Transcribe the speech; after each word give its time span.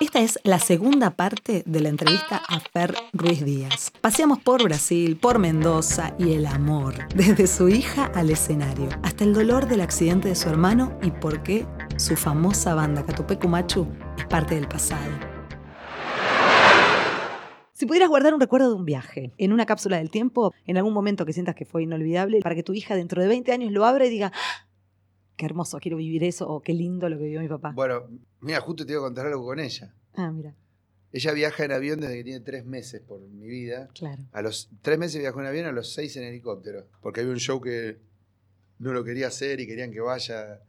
Esta 0.00 0.20
es 0.20 0.38
la 0.44 0.60
segunda 0.60 1.10
parte 1.10 1.64
de 1.66 1.80
la 1.80 1.88
entrevista 1.88 2.40
a 2.48 2.60
Fer 2.60 2.94
Ruiz 3.12 3.44
Díaz. 3.44 3.90
Paseamos 4.00 4.38
por 4.38 4.62
Brasil, 4.62 5.16
por 5.16 5.40
Mendoza 5.40 6.14
y 6.20 6.34
el 6.34 6.46
amor, 6.46 6.94
desde 7.16 7.48
su 7.48 7.68
hija 7.68 8.04
al 8.14 8.30
escenario, 8.30 8.88
hasta 9.02 9.24
el 9.24 9.34
dolor 9.34 9.66
del 9.66 9.80
accidente 9.80 10.28
de 10.28 10.36
su 10.36 10.48
hermano 10.48 10.96
y 11.02 11.10
por 11.10 11.42
qué 11.42 11.66
su 11.96 12.14
famosa 12.14 12.76
banda 12.76 13.04
Catupecu 13.04 13.48
Machu 13.48 13.88
es 14.16 14.24
parte 14.26 14.54
del 14.54 14.68
pasado. 14.68 15.10
Si 17.72 17.84
pudieras 17.86 18.08
guardar 18.08 18.34
un 18.34 18.40
recuerdo 18.40 18.70
de 18.70 18.76
un 18.76 18.84
viaje 18.84 19.32
en 19.36 19.52
una 19.52 19.66
cápsula 19.66 19.96
del 19.96 20.10
tiempo, 20.10 20.54
en 20.66 20.76
algún 20.76 20.92
momento 20.92 21.26
que 21.26 21.32
sientas 21.32 21.56
que 21.56 21.64
fue 21.64 21.82
inolvidable, 21.82 22.38
para 22.40 22.54
que 22.54 22.62
tu 22.62 22.72
hija 22.72 22.94
dentro 22.94 23.20
de 23.20 23.26
20 23.26 23.50
años 23.50 23.72
lo 23.72 23.84
abra 23.84 24.06
y 24.06 24.10
diga. 24.10 24.32
Qué 25.38 25.46
hermoso, 25.46 25.78
quiero 25.78 25.96
vivir 25.96 26.24
eso, 26.24 26.46
o 26.48 26.60
qué 26.60 26.74
lindo 26.74 27.08
lo 27.08 27.16
que 27.16 27.24
vivió 27.24 27.40
mi 27.40 27.48
papá. 27.48 27.72
Bueno, 27.72 28.08
mira, 28.40 28.60
justo 28.60 28.84
te 28.84 28.92
iba 28.92 29.00
a 29.00 29.04
contar 29.04 29.26
algo 29.26 29.44
con 29.46 29.58
ella. 29.60 29.94
Ah, 30.14 30.30
mira, 30.30 30.54
Ella 31.12 31.32
viaja 31.32 31.64
en 31.64 31.72
avión 31.72 32.00
desde 32.00 32.16
que 32.16 32.24
tiene 32.24 32.40
tres 32.40 32.66
meses 32.66 33.00
por 33.00 33.20
mi 33.20 33.46
vida. 33.46 33.88
claro. 33.94 34.22
A 34.32 34.42
los 34.42 34.68
tres 34.82 34.98
meses 34.98 35.20
viajó 35.20 35.40
en 35.40 35.46
avión, 35.46 35.66
a 35.66 35.72
los 35.72 35.92
seis 35.94 36.14
en 36.16 36.24
helicóptero. 36.24 36.86
Porque 37.00 37.20
había 37.20 37.32
un 37.32 37.38
show 37.38 37.60
que 37.60 37.96
no 38.80 38.92
lo 38.92 39.04
quería 39.04 39.28
hacer 39.28 39.60
y 39.60 39.66
querían 39.66 39.90
que 39.92 40.00
vaya 40.00 40.60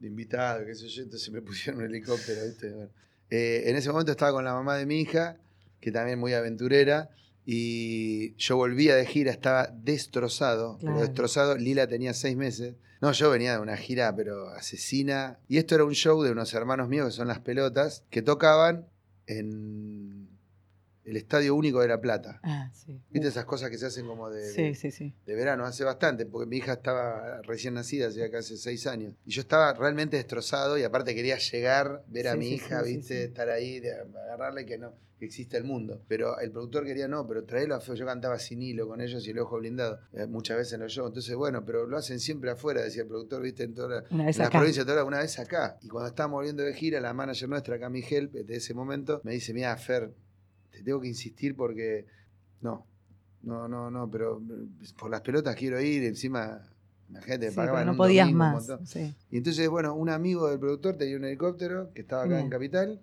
de 0.00 0.06
invitado, 0.08 0.64
qué 0.66 0.74
sé 0.74 0.88
yo. 0.88 1.02
Entonces 1.04 1.30
me 1.30 1.42
pusieron 1.42 1.82
un 1.82 1.86
helicóptero, 1.88 2.44
¿viste? 2.46 2.72
Bueno. 2.72 2.90
Eh, 3.30 3.64
en 3.66 3.76
ese 3.76 3.90
momento 3.90 4.12
estaba 4.12 4.32
con 4.32 4.44
la 4.44 4.54
mamá 4.54 4.76
de 4.76 4.86
mi 4.86 4.98
hija, 5.00 5.36
que 5.80 5.92
también 5.92 6.18
muy 6.18 6.32
aventurera. 6.32 7.10
Y 7.48 8.34
yo 8.34 8.56
volvía 8.56 8.96
de 8.96 9.06
gira, 9.06 9.30
estaba 9.30 9.68
destrozado. 9.68 10.78
pero 10.80 10.98
destrozado. 10.98 11.56
Lila 11.56 11.86
tenía 11.86 12.12
seis 12.12 12.36
meses. 12.36 12.74
No, 13.00 13.12
yo 13.12 13.30
venía 13.30 13.52
de 13.52 13.60
una 13.60 13.76
gira, 13.76 14.14
pero 14.16 14.48
asesina. 14.48 15.38
Y 15.48 15.58
esto 15.58 15.76
era 15.76 15.84
un 15.84 15.94
show 15.94 16.22
de 16.22 16.32
unos 16.32 16.52
hermanos 16.54 16.88
míos, 16.88 17.06
que 17.06 17.12
son 17.12 17.28
las 17.28 17.38
pelotas, 17.38 18.02
que 18.10 18.20
tocaban 18.20 18.88
en 19.26 20.25
el 21.06 21.16
Estadio 21.16 21.54
Único 21.54 21.80
de 21.80 21.88
La 21.88 22.00
Plata. 22.00 22.40
Ah, 22.42 22.70
sí. 22.74 23.00
¿Viste 23.10 23.28
esas 23.28 23.44
cosas 23.44 23.70
que 23.70 23.78
se 23.78 23.86
hacen 23.86 24.06
como 24.06 24.28
de, 24.28 24.44
Sí, 24.52 24.74
sí, 24.74 24.90
sí. 24.90 25.14
de 25.24 25.34
verano? 25.34 25.64
Hace 25.64 25.84
bastante, 25.84 26.26
porque 26.26 26.46
mi 26.48 26.56
hija 26.58 26.74
estaba 26.74 27.40
recién 27.42 27.74
nacida, 27.74 28.08
hacía 28.08 28.30
casi 28.30 28.56
seis 28.56 28.86
años. 28.86 29.14
Y 29.24 29.30
yo 29.30 29.40
estaba 29.40 29.72
realmente 29.72 30.16
destrozado 30.16 30.76
y 30.78 30.82
aparte 30.82 31.14
quería 31.14 31.38
llegar, 31.38 32.02
ver 32.08 32.28
a 32.28 32.36
mi 32.36 32.48
hija, 32.50 32.82
¿viste? 32.82 33.24
Estar 33.24 33.48
ahí, 33.50 33.80
de- 33.80 33.92
agarrarla 33.94 34.62
y 34.62 34.66
que 34.66 34.78
no 34.78 34.94
que 35.18 35.24
existe 35.24 35.56
el 35.56 35.64
mundo. 35.64 36.02
Pero 36.08 36.38
el 36.40 36.50
productor 36.50 36.84
quería 36.84 37.08
no, 37.08 37.26
pero 37.26 37.42
traerlo 37.44 37.74
a. 37.76 37.80
Yo 37.80 38.04
cantaba 38.04 38.38
sin 38.38 38.60
hilo 38.60 38.86
con 38.86 39.00
ellos 39.00 39.26
y 39.26 39.30
el 39.30 39.38
ojo 39.38 39.56
blindado, 39.58 39.98
eh, 40.12 40.26
muchas 40.26 40.58
veces 40.58 40.78
los 40.78 40.92
shows. 40.92 41.08
Entonces, 41.08 41.34
bueno, 41.34 41.64
pero 41.64 41.86
lo 41.86 41.96
hacen 41.96 42.20
siempre 42.20 42.50
afuera, 42.50 42.82
decía 42.82 43.00
el 43.00 43.08
productor, 43.08 43.40
¿viste? 43.40 43.62
En, 43.62 43.72
toda 43.72 43.88
la- 44.02 44.04
en 44.10 44.50
provincias, 44.50 44.84
toda 44.84 44.98
la- 44.98 45.04
una 45.04 45.20
vez 45.20 45.38
acá. 45.38 45.78
Y 45.80 45.88
cuando 45.88 46.08
estábamos 46.08 46.36
volviendo 46.36 46.62
de 46.64 46.74
gira, 46.74 47.00
la 47.00 47.14
manager 47.14 47.48
nuestra, 47.48 47.78
Cami 47.78 48.04
Help, 48.06 48.32
de 48.34 48.56
ese 48.56 48.74
momento, 48.74 49.22
me 49.24 49.32
dice, 49.32 49.54
mira, 49.54 49.74
Fer, 49.78 50.10
te 50.76 50.82
tengo 50.84 51.00
que 51.00 51.08
insistir 51.08 51.54
porque 51.56 52.06
no, 52.60 52.86
no, 53.42 53.68
no, 53.68 53.90
no, 53.90 54.10
pero 54.10 54.40
eh, 54.40 54.66
por 54.98 55.10
las 55.10 55.20
pelotas 55.22 55.54
quiero 55.56 55.80
ir, 55.80 56.04
encima 56.04 56.62
la 57.10 57.20
gente 57.22 57.46
me 57.46 57.50
Sí, 57.50 57.56
pagaba 57.56 57.78
pero 57.78 57.90
en 57.90 57.96
no 57.96 58.02
podías 58.02 58.32
más. 58.32 58.66
Sí. 58.84 59.14
Y 59.30 59.38
entonces, 59.38 59.68
bueno, 59.68 59.94
un 59.94 60.10
amigo 60.10 60.48
del 60.50 60.58
productor 60.58 60.96
tenía 60.96 61.16
un 61.16 61.24
helicóptero 61.24 61.92
que 61.94 62.00
estaba 62.02 62.22
acá 62.22 62.30
Bien. 62.34 62.44
en 62.46 62.50
Capital 62.50 63.00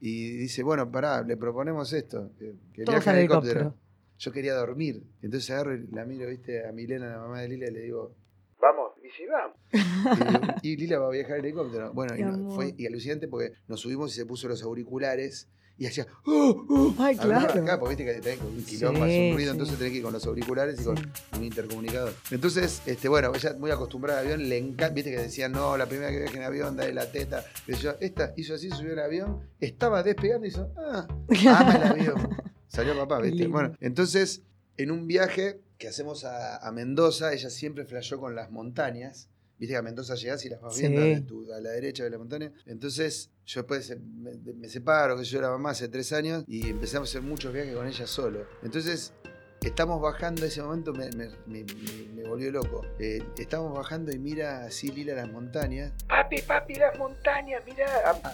y 0.00 0.30
dice, 0.38 0.62
bueno, 0.62 0.90
pará, 0.90 1.22
le 1.22 1.36
proponemos 1.36 1.92
esto, 1.92 2.30
que, 2.38 2.54
que 2.72 2.82
viaje 2.82 3.10
en 3.10 3.16
helicóptero. 3.16 3.60
helicóptero. 3.60 3.84
Yo 4.18 4.32
quería 4.32 4.54
dormir. 4.54 5.02
Entonces 5.22 5.50
agarro 5.50 5.74
y 5.76 5.86
la 5.88 6.04
miro, 6.04 6.28
viste, 6.28 6.66
a 6.66 6.72
Milena, 6.72 7.06
la 7.08 7.18
mamá 7.18 7.40
de 7.40 7.48
Lila, 7.48 7.68
y 7.68 7.72
le 7.72 7.80
digo, 7.80 8.14
vamos. 8.60 8.92
Y 9.00 9.06
dice, 9.06 9.22
vamos. 9.28 9.56
Y, 10.62 10.70
"Y 10.72 10.76
Lila 10.76 10.98
va 10.98 11.06
a 11.08 11.10
viajar 11.10 11.38
en 11.38 11.44
helicóptero. 11.44 11.92
Bueno, 11.92 12.16
y, 12.16 12.22
no- 12.22 12.50
fue 12.50 12.74
y 12.76 12.86
alucinante 12.86 13.28
porque 13.28 13.52
nos 13.68 13.80
subimos 13.80 14.12
y 14.12 14.16
se 14.16 14.26
puso 14.26 14.48
los 14.48 14.62
auriculares 14.62 15.48
y 15.76 15.86
hacía, 15.86 16.06
"Oh, 16.26 16.64
oh", 16.68 16.94
Ay, 16.98 17.16
claro. 17.16 17.48
acá, 17.62 17.78
porque 17.80 17.96
viste 17.96 18.14
que 18.14 18.20
tenés 18.20 18.40
un 18.40 18.64
quilombo, 18.64 19.06
Sí, 19.06 19.28
un 19.30 19.34
ruido, 19.34 19.50
sí. 19.50 19.56
entonces 19.56 19.76
tenés 19.78 19.92
que 19.92 19.98
ir 19.98 20.02
con 20.04 20.12
los 20.12 20.24
auriculares 20.26 20.74
y 20.76 20.78
Sí. 20.78 20.84
con 20.84 20.96
un 21.38 21.44
intercomunicador. 21.44 22.12
Entonces, 22.30 22.82
este, 22.86 23.08
bueno, 23.08 23.32
ella 23.34 23.54
muy 23.58 23.70
acostumbrada 23.70 24.20
al 24.20 24.26
avión, 24.26 24.48
le 24.48 24.58
encanta, 24.58 24.88
viste 24.94 25.10
que 25.10 25.18
decían, 25.18 25.52
no, 25.52 25.76
la 25.76 25.86
primera 25.86 26.10
que 26.10 26.18
viaje 26.20 26.36
en 26.36 26.42
avión, 26.44 26.76
dale 26.76 26.94
la 26.94 27.10
teta. 27.10 27.44
Y 27.66 27.74
yo, 27.74 27.94
esta 28.00 28.32
hizo 28.36 28.54
así, 28.54 28.70
subió 28.70 28.92
al 28.92 29.00
avión, 29.00 29.40
estaba 29.60 30.02
despegando 30.02 30.46
y 30.46 30.50
hizo, 30.50 30.70
ah, 30.76 31.06
ama 31.48 31.74
el 31.76 31.82
avión. 31.82 32.28
Salió 32.68 32.96
papá, 32.96 33.20
viste. 33.20 33.36
lindo. 33.38 33.52
Bueno, 33.52 33.76
entonces, 33.80 34.42
en 34.76 34.90
un 34.90 35.06
viaje 35.06 35.60
que 35.78 35.88
hacemos 35.88 36.24
a, 36.24 36.56
a 36.58 36.72
Mendoza, 36.72 37.32
ella 37.32 37.50
siempre 37.50 37.84
flasheó 37.84 38.18
con 38.20 38.34
las 38.34 38.50
montañas. 38.50 39.28
Viste 39.58 39.72
que 39.74 39.76
a 39.78 39.82
Mendoza 39.82 40.14
llegás 40.16 40.44
y 40.44 40.48
las 40.48 40.60
vas 40.60 40.76
viendo 40.78 41.00
tu- 41.26 41.52
a 41.52 41.60
la 41.60 41.70
derecha 41.70 42.02
de 42.04 42.10
la 42.10 42.18
montaña. 42.18 42.52
Entonces, 42.66 43.30
yo 43.46 43.60
después 43.60 43.88
eh, 43.90 43.96
me, 43.96 44.32
me 44.54 44.68
separo, 44.68 45.16
que 45.16 45.24
yo 45.24 45.38
era 45.38 45.50
mamá 45.50 45.70
hace 45.70 45.88
tres 45.88 46.12
años, 46.12 46.44
y 46.48 46.68
empezamos 46.70 47.08
a 47.08 47.10
hacer 47.10 47.22
muchos 47.22 47.52
viajes 47.52 47.74
con 47.74 47.86
ella 47.86 48.06
solo. 48.06 48.46
Entonces, 48.62 49.12
estamos 49.68 50.00
bajando, 50.00 50.44
ese 50.44 50.62
momento 50.62 50.92
me, 50.92 51.10
me- 51.12 51.28
me- 51.46 51.64
me- 51.64 52.14
me 52.14 52.28
volvió 52.28 52.50
loco. 52.50 52.82
Eh, 52.98 53.22
estamos 53.38 53.76
bajando 53.76 54.12
y 54.12 54.18
mira 54.18 54.64
así 54.64 54.88
Lila 54.90 55.14
las 55.14 55.30
montañas. 55.30 55.92
Papi, 56.08 56.42
papi, 56.42 56.74
las 56.74 56.98
montañas, 56.98 57.62
mira. 57.66 57.86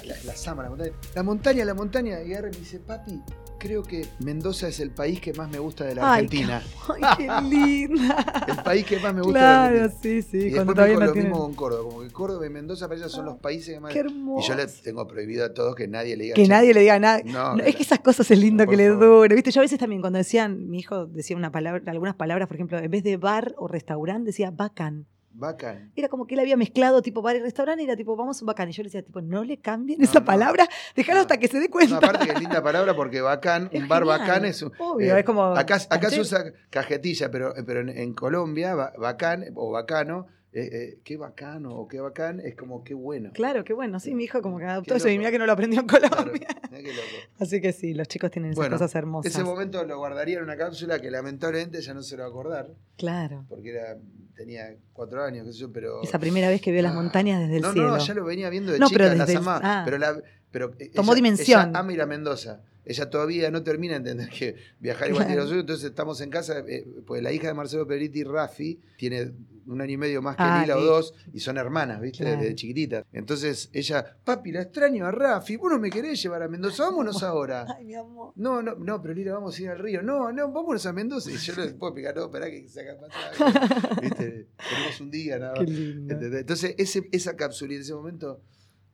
las 0.05 0.25
las 0.25 0.49
ama 0.49 0.63
las 0.63 0.71
montañas. 0.71 0.95
La 1.15 1.23
montaña, 1.23 1.65
la 1.65 1.75
montaña. 1.75 2.23
Y 2.23 2.33
agarra 2.33 2.49
y 2.49 2.53
me 2.53 2.59
dice, 2.59 2.79
papi, 2.79 3.21
creo 3.59 3.83
que 3.83 4.07
Mendoza 4.21 4.69
es 4.69 4.81
el 4.81 4.91
país 4.91 5.21
que 5.21 5.33
más 5.35 5.51
me 5.51 5.59
gusta 5.59 5.85
de 5.85 5.95
la 5.97 6.13
Ay, 6.13 6.25
Argentina. 6.25 6.63
Ay, 6.89 7.03
qué 7.19 7.29
linda. 7.57 8.45
El 8.49 8.57
país 8.63 8.87
que 8.87 8.99
más 9.01 9.15
me 9.15 9.23
gusta 9.23 9.39
de 9.39 9.45
la 9.45 9.69
claro, 9.71 9.85
Argentina. 9.85 10.23
sí, 10.23 10.23
sí. 10.23 10.47
Y 10.47 10.53
Cuando 10.53 10.55
después 10.55 10.67
me 10.67 10.75
todavía 10.75 10.91
dijo 10.95 11.01
no 11.01 11.07
lo 11.07 11.13
tienen. 11.13 11.31
mismo 11.33 11.45
con 11.45 11.55
Córdoba, 11.55 11.85
como 11.91 12.01
que 12.03 12.11
Córdoba 12.11 12.47
y 12.47 12.51
Mendoza 12.51 12.89
para 12.89 12.99
ella 13.01 13.09
son 13.09 13.25
los 13.27 13.37
países 13.39 13.75
que 13.75 13.81
más... 13.81 13.93
Qué 13.93 13.99
Y 13.99 14.01
hermoso. 14.03 14.49
yo 14.49 14.55
le 14.55 14.67
tengo 14.67 15.07
prohibido 15.07 15.45
a 15.45 15.53
todos 15.55 15.75
que 15.75 15.89
nadie 15.89 16.17
le 16.17 16.25
diga... 16.25 16.35
Que 16.37 16.43
"Che, 16.45 16.49
nadie 16.49 16.73
le 16.75 16.81
diga 16.81 16.99
nada. 16.99 17.21
No, 17.25 17.57
No, 17.57 17.63
es 17.65 17.77
que 17.77 17.83
esas 17.83 17.99
cosas 18.01 18.31
es 18.31 18.39
lindo 18.39 18.67
que 18.67 18.77
le 18.77 18.89
dure. 18.89 19.35
¿Viste? 19.35 19.51
Yo 19.51 19.61
a 19.61 19.65
veces 19.65 19.79
también 19.79 20.01
cuando 20.01 20.19
decían, 20.19 20.71
mi 20.71 20.79
hijo 20.79 21.07
decía 21.21 21.37
una 21.37 21.51
palabra, 21.53 21.83
algunas 21.91 22.15
palabras, 22.17 22.49
por 22.49 22.57
ejemplo, 22.57 22.79
en 22.79 22.91
vez 22.91 23.03
de 23.05 23.17
bar 23.17 23.55
o 23.57 23.69
restaurante, 23.69 24.27
decía 24.27 24.51
bacán. 24.51 25.07
Bacán. 25.33 25.93
Era 25.95 26.09
como 26.09 26.27
que 26.27 26.35
él 26.35 26.41
había 26.41 26.57
mezclado 26.57 27.03
tipo 27.03 27.23
bar 27.23 27.37
y 27.37 27.39
restaurante 27.39 27.83
y 27.83 27.87
era 27.87 27.95
tipo, 27.97 28.17
vamos 28.17 28.39
a 28.39 28.43
un 28.43 28.47
bacán. 28.49 28.69
Y 28.69 28.73
yo 28.73 28.83
le 28.83 28.89
decía, 28.89 29.03
tipo, 29.03 29.21
no 29.23 29.45
le 29.45 29.59
cambien 29.59 30.01
No, 30.01 30.05
esa 30.05 30.19
no. 30.19 30.25
palabra, 30.27 30.69
déjalo 30.97 31.19
No. 31.19 31.21
hasta 31.23 31.39
que 31.39 31.47
se 31.47 31.61
dé 31.61 31.71
cuenta. 31.71 31.99
aparte 31.99 32.27
que 32.27 32.33
es 32.33 32.41
linda 32.41 32.61
palabra 32.63 32.95
porque 32.97 33.21
bacán, 33.21 33.69
Es 33.73 33.81
un 33.81 33.89
bar 33.89 34.05
bacán 34.05 34.45
es 34.45 34.61
un... 34.61 34.73
Obvio, 34.79 35.15
eh, 35.15 35.21
es 35.21 35.25
como. 35.25 35.45
Acá, 35.45 35.79
acá 35.89 36.11
se 36.11 36.21
usa 36.21 36.43
cajetilla, 36.69 37.31
pero, 37.31 37.55
pero 37.65 37.81
en, 37.81 37.91
en 37.91 38.13
Colombia, 38.13 38.75
ba- 38.75 38.93
bacán 38.99 39.45
o 39.55 39.71
bacano, 39.71 40.27
eh, 40.53 40.69
eh, 40.73 40.99
qué 41.05 41.17
bacano 41.17 41.75
o 41.77 41.87
qué 41.87 42.01
bacán, 42.01 42.41
es 42.41 42.57
como 42.57 42.83
qué 42.83 42.95
bueno. 42.95 43.31
Claro, 43.33 43.63
qué 43.65 43.73
bueno. 43.73 44.01
Sí, 44.01 44.15
mi 44.15 44.25
hijo 44.25 44.43
como 44.43 44.59
que 44.59 44.65
adoptó 44.65 44.95
eso 44.97 45.09
y 45.09 45.17
mira 45.19 45.31
que 45.31 45.39
no 45.39 45.47
lo 45.47 45.53
aprendió 45.53 45.81
en 45.81 45.87
Claro, 45.87 46.09
Colombia. 46.09 46.49
mirá 46.71 46.83
qué 46.83 46.89
loco. 46.93 47.07
Así 47.39 47.61
que 47.61 47.73
sí, 47.73 47.95
los 47.95 48.09
chicos 48.09 48.31
tienen 48.31 48.51
esas 48.53 48.57
Bueno, 48.63 48.77
cosas 48.77 48.95
hermosas. 48.97 49.33
Ese 49.33 49.45
momento 49.45 49.85
lo 49.85 49.99
guardaría 49.99 50.39
en 50.39 50.45
una 50.45 50.57
cápsula 50.57 50.99
que 51.01 51.11
lamentablemente 51.11 51.81
ya 51.81 51.95
no 51.95 52.03
se 52.03 52.17
lo 52.17 52.23
va 52.23 52.27
a 52.27 52.31
acordar, 52.31 52.71
Claro. 52.97 53.45
porque 53.49 53.71
era, 53.71 53.97
tenía 54.35 54.75
cuatro 54.93 55.23
años, 55.23 55.47
qué 55.47 55.53
sé 55.53 55.59
yo, 55.61 55.73
pero... 55.73 56.03
Esa 56.03 56.19
primera 56.19 56.49
vez 56.49 56.61
que 56.61 56.73
vio 56.73 56.83
las 56.83 56.93
Ah. 56.93 56.97
montañas 56.97 57.41
desde 57.41 57.57
el 57.57 57.63
no, 57.63 57.73
cielo. 57.73 57.89
no, 57.91 57.99
ya 57.99 58.15
lo 58.15 58.25
venía 58.25 58.51
viendo 58.51 58.73
de 58.73 58.79
No, 58.81 58.87
chica, 58.89 58.99
pero 58.99 59.09
las 59.11 59.19
desde 59.19 59.33
el- 59.33 59.39
amaba, 59.39 59.61
ah. 59.63 59.83
pero, 59.85 59.99
la, 59.99 60.21
pero 60.51 60.71
Tomó 60.95 61.13
ella- 61.13 61.17
dimensión. 61.17 61.69
Ella 61.71 61.79
ama 61.79 61.93
ir 61.93 62.01
a 62.03 62.07
Mendoza. 62.07 62.63
Ella 62.83 63.09
todavía 63.11 63.51
no 63.51 63.63
termina 63.63 63.93
de 63.93 64.11
entender 64.11 64.29
que 64.31 64.57
viajar 64.81 65.11
igual 65.11 65.37
lo 65.37 65.47
suyo, 65.47 65.61
entonces 65.61 65.91
estamos 65.91 66.21
en 66.23 66.31
casa, 66.31 66.61
eh, 66.67 66.85
pues 67.07 67.23
la 67.23 67.31
hija 67.31 67.47
de 67.49 67.55
Marcelo 67.55 67.87
Periti, 67.87 68.25
Rafi, 68.25 68.81
tiene 68.97 69.33
un 69.67 69.81
año 69.81 69.93
y 69.93 69.97
medio 69.99 70.23
más 70.23 70.35
que 70.35 70.43
Ah, 70.43 70.63
Lila 70.63 70.77
o 70.79 70.81
y- 70.81 70.85
dos, 70.87 71.15
y 71.33 71.39
son 71.41 71.59
hermanas, 71.59 72.01
¿viste? 72.01 72.25
Claro. 72.25 72.41
Desde 72.41 72.55
chiquititas. 72.57 73.05
Entonces 73.13 73.69
ella, 73.75 74.17
papi, 74.25 74.51
la 74.51 74.63
extraño 74.63 75.07
a 75.07 75.13
Rafi, 75.13 75.57
vos 75.57 75.71
no 75.71 75.79
me 75.79 75.91
querés 75.91 76.21
llevar 76.21 76.43
a 76.43 76.49
Mendoza, 76.49 76.85
vámonos 76.85 77.23
ahora. 77.23 77.67
Ay, 77.77 77.85
mi 77.85 77.95
amor. 77.95 78.33
No, 78.35 78.63
no, 78.63 78.75
no, 78.75 79.01
pero 79.03 79.15
Lila, 79.15 79.35
vamos 79.35 79.57
a 79.59 79.63
ir 79.63 79.69
al 79.69 79.79
río. 79.79 80.03
No, 80.03 80.33
no, 80.33 80.51
vámonos 80.51 80.85
a 80.87 80.93
Mendoza. 80.93 81.31
Y 81.31 81.37
yo 81.37 81.55
le 81.55 81.69
puedo 81.75 81.91
explicar, 81.93 82.17
no, 82.17 82.25
esperá 82.25 82.51
que 82.51 82.67
se 82.67 82.81
haga 82.81 82.97
pasar. 82.99 84.01
¿Viste? 84.01 84.49
Tenemos 84.69 85.01
un 85.01 85.11
día 85.11 85.39
nada 85.39 85.55
Qué 85.55 85.67
más. 86.07 86.23
Entonces, 86.23 86.75
ese, 86.79 87.09
esa 87.13 87.37
cápsula 87.37 87.75
en 87.75 87.83
ese 87.83 87.95
momento, 87.95 88.41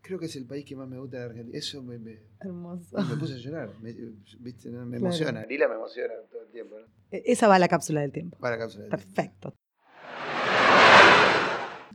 creo 0.06 0.18
que 0.18 0.26
es 0.26 0.36
el 0.36 0.46
país 0.46 0.64
que 0.64 0.76
más 0.76 0.88
me 0.88 0.98
gusta 0.98 1.18
de 1.18 1.24
Argentina. 1.24 1.58
Eso 1.58 1.82
me, 1.82 1.98
me, 1.98 2.18
Hermoso. 2.40 2.96
me 2.98 3.16
puse 3.16 3.34
a 3.34 3.36
llorar. 3.38 3.70
Me, 3.80 3.92
¿viste? 4.40 4.70
No, 4.70 4.84
me 4.86 4.98
Claro. 4.98 5.06
emociona. 5.06 5.44
Lila 5.46 5.68
me 5.68 5.74
emociona 5.74 6.14
todo 6.30 6.42
el 6.42 6.50
tiempo. 6.50 6.76
¿no? 6.78 6.86
E- 7.10 7.22
Esa 7.26 7.48
va 7.48 7.56
a 7.56 7.58
la 7.58 7.68
cápsula 7.68 8.00
del 8.02 8.12
tiempo. 8.12 8.38
Para 8.38 8.56
la 8.56 8.62
cápsula. 8.62 8.84
del 8.84 8.90
tiempo. 8.90 9.06
Perfecto. 9.14 9.54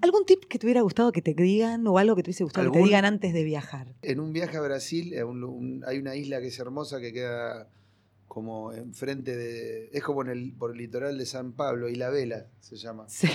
¿Algún 0.01 0.25
tip 0.25 0.45
que 0.45 0.57
te 0.57 0.65
hubiera 0.65 0.81
gustado 0.81 1.11
que 1.11 1.21
te 1.21 1.33
digan 1.35 1.85
o 1.85 1.97
algo 1.99 2.15
que 2.15 2.23
te 2.23 2.29
hubiese 2.29 2.43
gustado 2.43 2.71
que 2.71 2.79
te 2.79 2.83
digan 2.85 3.05
antes 3.05 3.33
de 3.33 3.43
viajar? 3.43 3.93
En 4.01 4.19
un 4.19 4.33
viaje 4.33 4.57
a 4.57 4.61
Brasil, 4.61 5.17
a 5.17 5.25
un 5.25 5.43
un- 5.43 5.83
hay 5.85 5.99
una 5.99 6.15
isla 6.15 6.41
que 6.41 6.47
es 6.47 6.57
hermosa 6.59 6.99
que 6.99 7.13
queda 7.13 7.69
como 8.27 8.73
enfrente 8.73 9.35
de. 9.37 9.89
Es 9.93 10.03
como 10.03 10.23
en 10.23 10.29
el, 10.29 10.53
por 10.57 10.71
el 10.71 10.77
litoral 10.77 11.17
de 11.19 11.25
San 11.27 11.53
Pablo, 11.53 11.87
y 11.87 11.95
la 11.95 12.09
vela 12.09 12.47
se 12.61 12.77
llama. 12.77 13.05
Sí. 13.09 13.27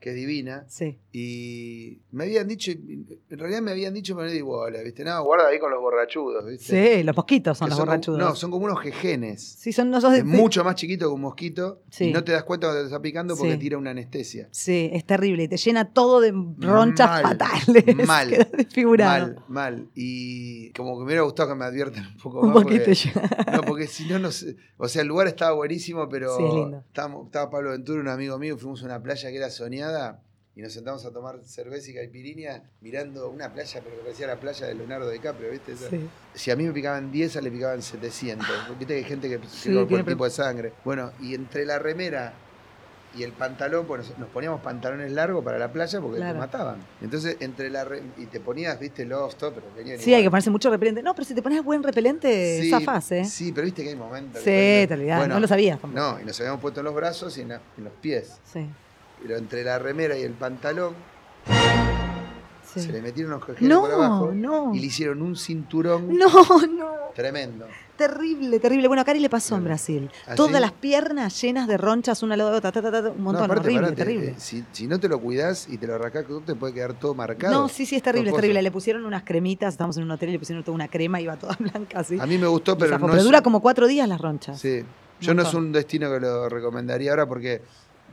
Que 0.00 0.10
es 0.10 0.16
divina. 0.16 0.64
Sí. 0.68 0.98
Y 1.12 1.98
me 2.12 2.24
habían 2.24 2.48
dicho, 2.48 2.70
en 2.72 3.06
realidad 3.28 3.60
me 3.60 3.70
habían 3.72 3.92
dicho, 3.92 4.14
pero 4.16 4.26
no 4.28 4.32
di 4.32 4.40
bola, 4.40 4.80
¿viste? 4.82 5.04
No, 5.04 5.22
guarda 5.24 5.48
ahí 5.48 5.58
con 5.58 5.70
los 5.70 5.80
borrachudos, 5.80 6.46
¿viste? 6.46 6.96
Sí, 6.98 7.02
los 7.02 7.14
mosquitos 7.14 7.58
son 7.58 7.66
Que 7.66 7.70
los 7.70 7.76
son 7.76 7.84
como- 7.86 7.90
borrachudos. 7.92 8.18
no, 8.18 8.34
son 8.34 8.50
como 8.50 8.64
unos 8.64 8.80
jejenes. 8.80 9.42
Sí, 9.58 9.72
son 9.72 9.90
nosotros. 9.90 10.18
Es 10.20 10.24
mucho 10.24 10.64
más 10.64 10.74
chiquito 10.76 11.06
que 11.08 11.14
un 11.14 11.20
mosquito 11.20 11.82
Sí. 11.90 12.04
y 12.06 12.12
no 12.12 12.24
te 12.24 12.32
das 12.32 12.44
cuenta 12.44 12.68
cuando 12.68 12.80
te 12.82 12.86
está 12.86 13.02
picando 13.02 13.36
porque 13.36 13.52
Sí. 13.52 13.58
tira 13.58 13.76
una 13.78 13.90
anestesia. 13.90 14.48
Sí, 14.50 14.88
es 14.92 15.04
terrible. 15.04 15.42
Y 15.44 15.48
te 15.48 15.56
llena 15.58 15.92
todo 15.92 16.20
de 16.20 16.32
ronchas 16.58 17.08
Mal, 17.10 17.22
fatales. 17.22 17.84
mal, 18.06 18.30
Quedas 18.30 18.52
desfigurado. 18.52 19.26
Mal, 19.26 19.44
mal. 19.48 19.88
Y 19.94 20.70
como 20.72 20.94
que 20.94 21.00
me 21.00 21.04
hubiera 21.06 21.22
gustado 21.22 21.50
que 21.50 21.54
me 21.56 21.64
adviertan 21.66 22.06
un 22.06 22.16
poco 22.16 22.40
Un 22.40 22.48
más. 22.54 22.62
poquito 22.62 22.84
porque- 22.84 22.94
ya. 22.94 23.12
No, 23.52 23.62
porque 23.62 23.86
si 23.86 24.06
no, 24.08 24.18
no 24.18 24.30
sé. 24.30 24.56
O 24.78 24.88
sea, 24.88 25.02
el 25.02 25.08
lugar 25.08 25.26
estaba 25.26 25.52
buenísimo, 25.54 26.08
pero 26.08 26.34
Sí, 26.38 26.42
es 26.44 26.54
lindo. 26.54 26.84
estábamos- 26.86 27.26
estaba 27.26 27.50
Pablo 27.50 27.70
Ventura, 27.72 28.00
un 28.00 28.08
amigo 28.08 28.38
mío, 28.38 28.56
fuimos 28.56 28.82
a 28.82 28.86
una 28.86 29.02
playa 29.02 29.28
que 29.30 29.36
era 29.36 29.50
soñada 29.50 29.89
y 30.56 30.62
nos 30.62 30.72
sentamos 30.72 31.04
a 31.06 31.10
tomar 31.12 31.38
cerveza 31.44 31.90
y 31.90 31.94
caipirinha 31.94 32.62
mirando 32.80 33.30
una 33.30 33.52
playa, 33.52 33.80
pero 33.82 33.96
que 33.96 34.02
parecía 34.02 34.26
la 34.26 34.36
playa 34.40 34.66
de 34.66 34.74
Leonardo 34.74 35.08
DiCaprio, 35.08 35.50
¿viste? 35.50 35.76
Sí. 35.76 36.08
Si 36.34 36.50
a 36.50 36.56
mí 36.56 36.64
me 36.64 36.72
picaban 36.72 37.10
10, 37.12 37.36
a 37.36 37.40
le 37.40 37.50
picaban 37.50 37.80
700. 37.82 38.46
Viste 38.78 38.86
que 38.86 38.94
hay 38.94 39.04
gente 39.04 39.28
que 39.28 39.40
Sí, 39.48 39.72
por 39.72 39.86
tiene 39.86 40.04
tipo 40.04 40.24
de 40.24 40.30
sangre. 40.30 40.72
Bueno, 40.84 41.12
y 41.20 41.34
entre 41.34 41.64
la 41.64 41.78
remera 41.78 42.32
y 43.16 43.22
el 43.24 43.32
pantalón, 43.32 43.86
pues 43.86 44.08
nos, 44.08 44.18
nos 44.18 44.28
poníamos 44.28 44.60
pantalones 44.60 45.10
largos 45.12 45.44
para 45.44 45.58
la 45.58 45.72
playa 45.72 46.00
porque 46.00 46.18
Claro. 46.18 46.34
te 46.34 46.38
mataban. 46.38 46.76
Entonces, 47.00 47.36
entre 47.40 47.68
la 47.70 47.84
re- 47.84 48.02
y 48.18 48.26
te 48.26 48.38
ponías, 48.40 48.78
viste, 48.78 49.04
los 49.04 49.36
todo, 49.36 49.52
pero 49.54 49.66
venían 49.76 49.98
Sí, 49.98 50.14
hay 50.14 50.22
que 50.22 50.30
ponerse 50.30 50.50
mucho 50.50 50.70
repelente. 50.70 51.02
No, 51.02 51.14
pero 51.14 51.24
si 51.26 51.34
te 51.34 51.42
pones 51.42 51.62
buen 51.64 51.82
repelente, 51.82 52.60
Sí, 52.62 52.70
zafás, 52.70 53.10
¿eh? 53.12 53.24
Sí, 53.24 53.50
pero 53.52 53.64
viste 53.64 53.82
que 53.82 53.88
hay 53.90 53.96
momentos. 53.96 54.40
Sí, 54.42 54.50
que- 54.50 54.84
te 54.88 54.94
olvidás. 54.94 55.18
Bueno, 55.20 55.34
no 55.34 55.40
lo 55.40 55.48
sabías 55.48 55.80
tampoco. 55.80 56.00
No, 56.00 56.20
y 56.20 56.24
nos 56.24 56.38
habíamos 56.40 56.60
puesto 56.60 56.80
en 56.80 56.84
los 56.86 56.94
brazos 56.94 57.36
y 57.38 57.40
en, 57.40 57.48
la- 57.48 57.60
en 57.78 57.84
los 57.84 57.92
pies. 57.94 58.38
Sí, 58.52 58.64
Pero 59.22 59.36
entre 59.36 59.64
la 59.64 59.78
remera 59.78 60.16
y 60.16 60.22
el 60.22 60.32
pantalón 60.32 60.94
sí. 62.72 62.80
se 62.80 62.92
le 62.92 63.02
metieron 63.02 63.32
unos 63.32 63.44
cojenes 63.44 63.76
por 63.78 63.88
No, 63.90 63.94
abajo 63.94 64.30
no. 64.34 64.74
y 64.74 64.80
le 64.80 64.86
hicieron 64.86 65.22
un 65.22 65.36
cinturón 65.36 66.16
No, 66.16 66.28
no. 66.66 66.90
tremendo. 67.14 67.66
Terrible, 67.96 68.58
terrible. 68.60 68.88
Bueno, 68.88 69.02
a 69.02 69.04
Cari 69.04 69.20
le 69.20 69.28
pasó 69.28 69.56
en 69.56 69.64
Brasil. 69.64 70.10
¿así? 70.26 70.34
Todas 70.34 70.58
las 70.58 70.72
piernas 70.72 71.38
llenas 71.42 71.68
de 71.68 71.76
ronchas, 71.76 72.22
una 72.22 72.32
al 72.32 72.38
lado 72.38 72.50
de 72.52 72.56
otra, 72.56 72.72
ta, 72.72 72.80
ta, 72.80 72.90
ta, 72.90 73.02
ta, 73.02 73.10
un 73.10 73.22
montón. 73.22 73.40
No, 73.46 73.52
aparte, 73.52 73.64
horrible, 73.68 73.82
parate, 73.88 73.96
terrible. 74.04 74.28
eh, 74.30 74.34
si, 74.38 74.64
si 74.72 74.86
no 74.86 74.98
te 74.98 75.06
lo 75.06 75.20
cuidás 75.20 75.68
y 75.68 75.76
te 75.76 75.86
lo 75.86 75.96
arrancás, 75.96 76.24
te 76.46 76.54
puede 76.54 76.72
quedar 76.72 76.94
todo 76.94 77.14
marcado. 77.14 77.52
No, 77.52 77.68
sí, 77.68 77.84
sí, 77.84 77.96
es 77.96 78.02
terrible, 78.02 78.30
es 78.30 78.36
terrible. 78.36 78.62
Le 78.62 78.70
pusieron 78.70 79.04
unas 79.04 79.22
cremitas, 79.24 79.74
estábamos 79.74 79.98
en 79.98 80.04
un 80.04 80.12
hotel 80.12 80.30
y 80.30 80.32
le 80.32 80.38
pusieron 80.38 80.64
toda 80.64 80.74
una 80.74 80.88
crema, 80.88 81.20
iba 81.20 81.36
toda 81.36 81.56
blanca 81.60 82.00
así. 82.00 82.18
A 82.18 82.24
mí 82.24 82.38
me 82.38 82.46
gustó, 82.46 82.72
Y 82.72 82.76
pero 82.76 82.98
no 82.98 83.06
Pero 83.06 83.18
es- 83.18 83.24
dura 83.24 83.42
como 83.42 83.60
cuatro 83.60 83.86
días 83.86 84.08
las 84.08 84.18
ronchas. 84.18 84.58
Sí. 84.58 84.82
Yo 85.20 85.34
no 85.34 85.42
es 85.42 85.52
un 85.52 85.70
destino 85.70 86.10
que 86.10 86.20
lo 86.20 86.48
recomendaría 86.48 87.10
ahora 87.10 87.26
porque 87.26 87.60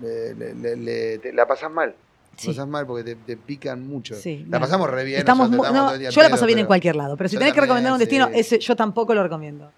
le- 0.02 0.54
le- 0.56 0.76
le- 0.76 1.18
te- 1.20 1.34
la 1.34 1.46
pasás 1.48 1.72
mal. 1.72 1.96
Sí. 2.38 2.48
La 2.48 2.54
pasás 2.54 2.68
mal 2.68 2.86
porque 2.86 3.04
te, 3.04 3.16
te 3.16 3.36
pican 3.38 3.88
mucho. 3.88 4.16
Sí, 4.16 4.38
la 4.40 4.44
bueno. 4.60 4.60
pasamos 4.66 4.90
re 4.92 5.04
bien. 5.04 5.20
Estamos 5.20 5.50
nosotros 5.50 5.74
no, 5.74 5.96
yo 6.10 6.22
la 6.22 6.30
paso 6.30 6.46
bien 6.46 6.60
en 6.60 6.66
cualquier 6.68 6.96
lado, 6.96 7.18
pero 7.18 7.28
si 7.30 7.36
Yo 7.36 7.40
tenés 7.40 7.54
que 7.54 7.62
recomendar 7.62 7.94
un 7.94 8.00
destino, 8.00 8.28
sí. 8.28 8.34
ese 8.36 8.60
yo 8.60 8.76
tampoco 8.76 9.14
lo 9.16 9.24
recomiendo. 9.24 9.72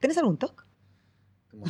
¿Tenés 0.00 0.18
algún 0.18 0.36
toque? 0.36 0.62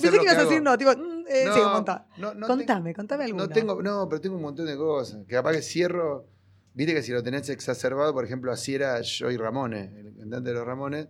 Pensé 0.00 0.10
que 0.10 0.22
ibas 0.22 0.36
a 0.36 0.42
decir 0.44 0.62
no, 0.62 0.78
tipo, 0.78 0.92
mm, 0.92 1.24
eh, 1.28 1.44
sí, 1.52 1.60
un 1.60 1.72
montón. 1.72 2.02
no, 2.18 2.34
no 2.34 2.46
contame, 2.46 2.94
contame 2.94 3.24
alguno. 3.24 3.44
No 3.46 3.48
tengo, 3.52 3.82
no, 3.82 4.08
pero 4.08 4.20
tengo 4.20 4.36
un 4.36 4.42
montón 4.42 4.66
de 4.66 4.76
cosas. 4.76 5.20
Que 5.26 5.34
capaz 5.34 5.52
que 5.52 5.62
cierro. 5.62 6.26
Viste 6.72 6.94
que 6.94 7.02
si 7.02 7.10
lo 7.10 7.20
tenés 7.22 7.48
exacerbado, 7.48 8.12
por 8.12 8.24
ejemplo, 8.24 8.52
así 8.52 8.74
era 8.76 9.00
Joey 9.02 9.36
Ramones, 9.36 9.90
el 9.92 10.14
cantante 10.16 10.50
de 10.50 10.54
los 10.54 10.64
Ramones. 10.64 11.08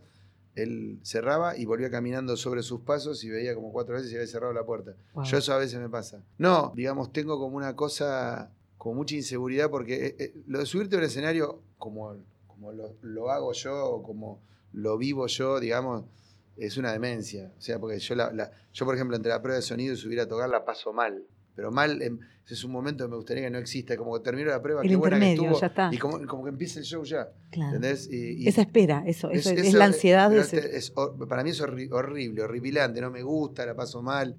Él 0.56 0.98
cerraba 1.02 1.56
y 1.56 1.64
volvía 1.64 1.90
caminando 1.90 2.36
sobre 2.36 2.62
sus 2.62 2.80
pasos 2.80 3.22
y 3.24 3.30
veía 3.30 3.54
como 3.54 3.72
cuatro 3.72 3.94
veces 3.94 4.10
y 4.12 4.16
había 4.16 4.26
cerrado 4.26 4.52
la 4.52 4.64
puerta. 4.64 4.94
Wow. 5.14 5.24
Yo 5.24 5.38
eso 5.38 5.52
a 5.52 5.58
veces 5.58 5.78
me 5.78 5.88
pasa. 5.88 6.22
No, 6.38 6.72
digamos, 6.74 7.12
tengo 7.12 7.38
como 7.38 7.56
una 7.56 7.76
cosa, 7.76 8.50
como 8.76 8.96
mucha 8.96 9.14
inseguridad, 9.14 9.70
porque 9.70 10.06
eh, 10.06 10.16
eh, 10.18 10.34
lo 10.46 10.58
de 10.58 10.66
subirte 10.66 10.96
a 10.96 10.98
un 10.98 11.04
escenario 11.04 11.60
como, 11.78 12.16
como 12.48 12.72
lo, 12.72 12.94
lo 13.02 13.30
hago 13.30 13.52
yo, 13.52 13.84
o 13.86 14.02
como 14.02 14.40
lo 14.72 14.98
vivo 14.98 15.26
yo, 15.28 15.60
digamos, 15.60 16.04
es 16.56 16.76
una 16.76 16.92
demencia. 16.92 17.52
O 17.56 17.60
sea, 17.60 17.78
porque 17.78 17.98
yo, 18.00 18.14
la, 18.16 18.32
la- 18.32 18.50
yo 18.72 18.84
por 18.84 18.94
ejemplo, 18.94 19.16
entre 19.16 19.30
la 19.30 19.40
prueba 19.40 19.56
de 19.56 19.62
sonido 19.62 19.94
y 19.94 19.96
subir 19.96 20.20
a 20.20 20.26
tocar 20.28 20.48
la 20.50 20.64
paso 20.64 20.92
mal. 20.92 21.22
Pero 21.60 21.70
mal, 21.70 22.00
em, 22.00 22.18
ese 22.42 22.54
es 22.54 22.64
un 22.64 22.72
momento 22.72 23.04
que 23.04 23.10
me 23.10 23.16
gustaría 23.16 23.42
que 23.44 23.50
no 23.50 23.58
exista. 23.58 23.94
Como 23.98 24.14
que 24.14 24.20
termino 24.24 24.48
la 24.48 24.62
prueba, 24.62 24.80
El 24.80 24.88
qué 24.88 24.96
buena 24.96 25.20
que 25.20 25.32
estuvo. 25.34 25.60
ya 25.60 25.66
está. 25.66 25.90
Y 25.92 25.98
como, 25.98 26.26
como 26.26 26.44
que 26.44 26.48
empieza 26.48 26.78
el 26.78 26.86
show 26.86 27.04
ya. 27.04 27.28
Claro. 27.50 27.76
¿Entendés? 27.76 28.08
Y- 28.10 28.42
y- 28.44 28.48
Esa 28.48 28.62
espera, 28.62 29.02
eso, 29.06 29.30
eso, 29.30 29.50
es, 29.50 29.60
eso, 29.66 29.76
la 29.76 29.84
eh, 29.84 29.88
ansiedad 29.88 30.30
de 30.30 30.36
pero 30.36 30.46
ese. 30.46 30.56
este 30.56 30.76
es 30.78 30.90
para 31.28 31.44
mí 31.44 31.50
es 31.50 31.60
horri- 31.62 31.92
horrible, 31.92 32.42
horripilante, 32.42 33.02
no 33.02 33.10
me 33.10 33.22
gusta, 33.22 33.66
la 33.66 33.74
paso 33.76 34.00
mal. 34.00 34.38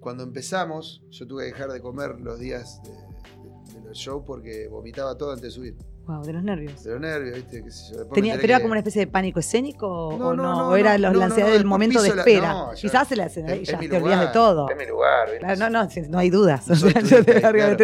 Cuando 0.00 0.24
empezamos, 0.24 1.04
yo 1.10 1.26
tuve 1.28 1.44
que 1.44 1.52
dejar 1.52 1.70
de 1.70 1.80
comer 1.80 2.18
los 2.20 2.40
días 2.40 2.80
de, 2.82 2.90
de- 2.90 3.80
de 3.80 3.86
los 3.86 3.96
shows 3.96 4.24
porque 4.26 4.66
vomitaba 4.66 5.16
todo 5.16 5.30
antes 5.30 5.44
de 5.44 5.50
subir. 5.52 5.76
Wow, 6.08 6.24
de 6.24 6.32
los 6.32 6.42
nervios. 6.42 6.82
De 6.84 6.90
los 6.92 7.00
nervios, 7.02 7.36
¿viste? 7.36 7.62
¿Qué 7.62 7.70
sé 7.70 7.94
yo. 7.94 8.06
Tenía, 8.06 8.36
¿Pero 8.36 8.46
era 8.54 8.60
como 8.60 8.70
una 8.70 8.80
especie 8.80 9.00
de 9.00 9.06
pánico 9.08 9.40
escénico 9.40 9.86
o 9.86 10.18
No, 10.18 10.28
o 10.28 10.34
no? 10.34 10.42
no, 10.42 10.56
no, 10.56 10.68
¿O 10.70 10.76
era 10.76 10.96
los- 10.96 11.14
la 11.14 11.26
ansiedad 11.26 11.50
del 11.52 11.66
momento 11.66 12.00
de 12.00 12.08
la- 12.14 12.22
espera? 12.22 12.66
ya- 12.70 12.74
Quizás 12.80 13.12
el 13.12 13.20
escenario 13.20 13.60
Es- 13.62 13.68
ya 13.68 13.74
es 13.74 13.80
mi 13.80 13.88
te 13.88 13.96
olvidas 13.98 14.20
de 14.20 14.26
todo. 14.28 14.70
Es 14.70 14.76
mi 14.78 14.86
lugar. 14.86 15.28
no, 15.58 15.68
no, 15.68 15.86
no 16.08 16.18
hay 16.18 16.30
dudas. 16.30 16.70
O 16.70 16.74
sea, 16.74 16.92
yo 17.02 17.22
te 17.24 17.34
de 17.34 17.40
claro. 17.42 17.76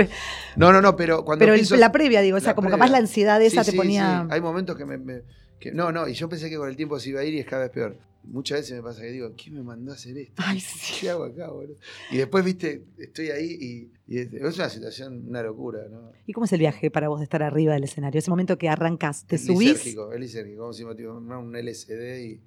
No, 0.57 0.73
no, 0.73 0.81
no, 0.81 0.97
pero 0.97 1.23
cuando 1.23 1.45
Pero 1.45 1.55
la 1.77 1.93
previa, 1.93 2.23
digo, 2.23 2.39
o 2.39 2.41
sea, 2.41 2.53
la 2.53 2.55
como 2.55 2.69
previa. 2.69 2.79
capaz 2.79 2.93
la 2.93 2.99
ansiedad 2.99 3.43
esa 3.43 3.63
Sí, 3.63 3.67
te 3.67 3.71
sí, 3.73 3.77
ponía. 3.77 4.23
sí. 4.27 4.29
Hay 4.33 4.41
momentos 4.41 4.75
que 4.77 4.87
me, 4.87 4.97
me- 4.97 5.21
que- 5.59 5.73
no, 5.73 5.93
no, 5.93 6.07
y 6.09 6.15
yo 6.15 6.29
pensé 6.29 6.49
que 6.51 6.57
con 6.57 6.69
el 6.69 6.77
tiempo 6.77 6.99
se 7.01 7.11
iba 7.11 7.21
a 7.21 7.25
ir 7.25 7.35
y 7.35 7.39
es 7.41 7.47
cada 7.47 7.63
vez 7.65 7.71
peor. 7.73 7.97
Muchas 8.25 8.61
veces 8.61 8.77
me 8.77 8.83
pasa 8.83 9.03
que 9.03 9.11
digo, 9.11 9.33
¿quién 9.37 9.55
me 9.57 9.63
mandó 9.63 9.93
a 9.93 9.95
hacer 9.97 10.17
esto? 10.17 10.43
Ay, 10.47 10.59
sí. 10.59 10.95
¿Qué 11.01 11.11
hago 11.11 11.25
acá, 11.25 11.51
boludo? 11.51 11.77
Y 12.11 12.17
después, 12.17 12.43
viste, 12.43 12.83
estoy 12.99 13.29
ahí 13.31 13.59
y, 13.61 13.93
y 14.15 14.19
es, 14.19 14.33
es 14.33 14.57
una 14.57 14.71
situación, 14.71 15.29
una 15.29 15.43
locura, 15.43 15.87
¿no? 15.91 16.11
¿Y 16.27 16.33
cómo 16.33 16.47
es 16.47 16.53
el 16.55 16.61
viaje 16.61 16.91
para 16.91 17.09
vos 17.09 17.21
de 17.21 17.25
estar 17.25 17.43
arriba 17.43 17.75
del 17.75 17.85
escenario? 17.85 18.19
Ese 18.19 18.31
momento 18.31 18.57
que 18.57 18.71
arrancas, 18.71 19.27
te 19.27 19.37
Es 19.37 19.45
subís. 19.45 19.59
lisérgico, 19.75 20.13
es 20.13 20.21
lisérgico, 20.21 20.61
como 20.63 20.73
si 20.73 20.85
me 20.85 21.37
un 21.37 21.55
LSD 21.55 22.25
y, 22.25 22.41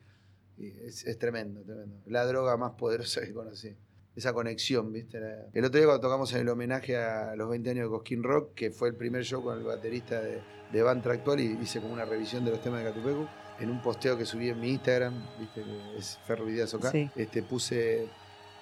y 0.57 0.67
es, 0.85 1.05
es 1.05 1.19
tremendo, 1.19 1.61
tremendo. 1.61 1.95
La 2.07 2.25
droga 2.25 2.57
más 2.57 2.71
poderosa 2.71 3.21
que 3.21 3.33
conocí. 3.33 3.75
Esa 4.17 4.33
conexión, 4.33 4.91
¿viste? 4.91 5.19
El 5.53 5.63
otro 5.63 5.77
día 5.77 5.85
cuando 5.85 6.01
tocamos 6.01 6.33
en 6.33 6.41
el 6.41 6.49
homenaje 6.49 6.97
a 6.97 7.35
los 7.35 7.47
20 7.49 7.69
años 7.69 7.83
de 7.85 7.89
Cosquín 7.89 8.23
Rock, 8.23 8.55
que 8.55 8.71
fue 8.71 8.89
el 8.89 8.95
primer 8.95 9.23
show 9.23 9.43
con 9.43 9.59
el 9.59 9.63
baterista 9.63 10.19
de, 10.19 10.39
de 10.71 10.81
Bantra 10.81 11.13
actual, 11.13 11.39
y 11.39 11.55
hice 11.61 11.79
como 11.79 11.93
una 11.93 12.03
revisión 12.03 12.43
de 12.43 12.49
los 12.49 12.59
temas 12.61 12.83
de 12.83 12.89
Catupecu, 12.89 13.27
en 13.59 13.69
un 13.69 13.79
posteo 13.79 14.17
que 14.17 14.25
subí 14.25 14.49
en 14.49 14.59
mi 14.59 14.69
Instagram, 14.69 15.13
¿viste? 15.39 15.63
Que 15.63 15.97
es 15.97 16.17
Ferro 16.25 16.45
Sí. 16.91 17.09
este, 17.15 17.43
puse 17.43 18.07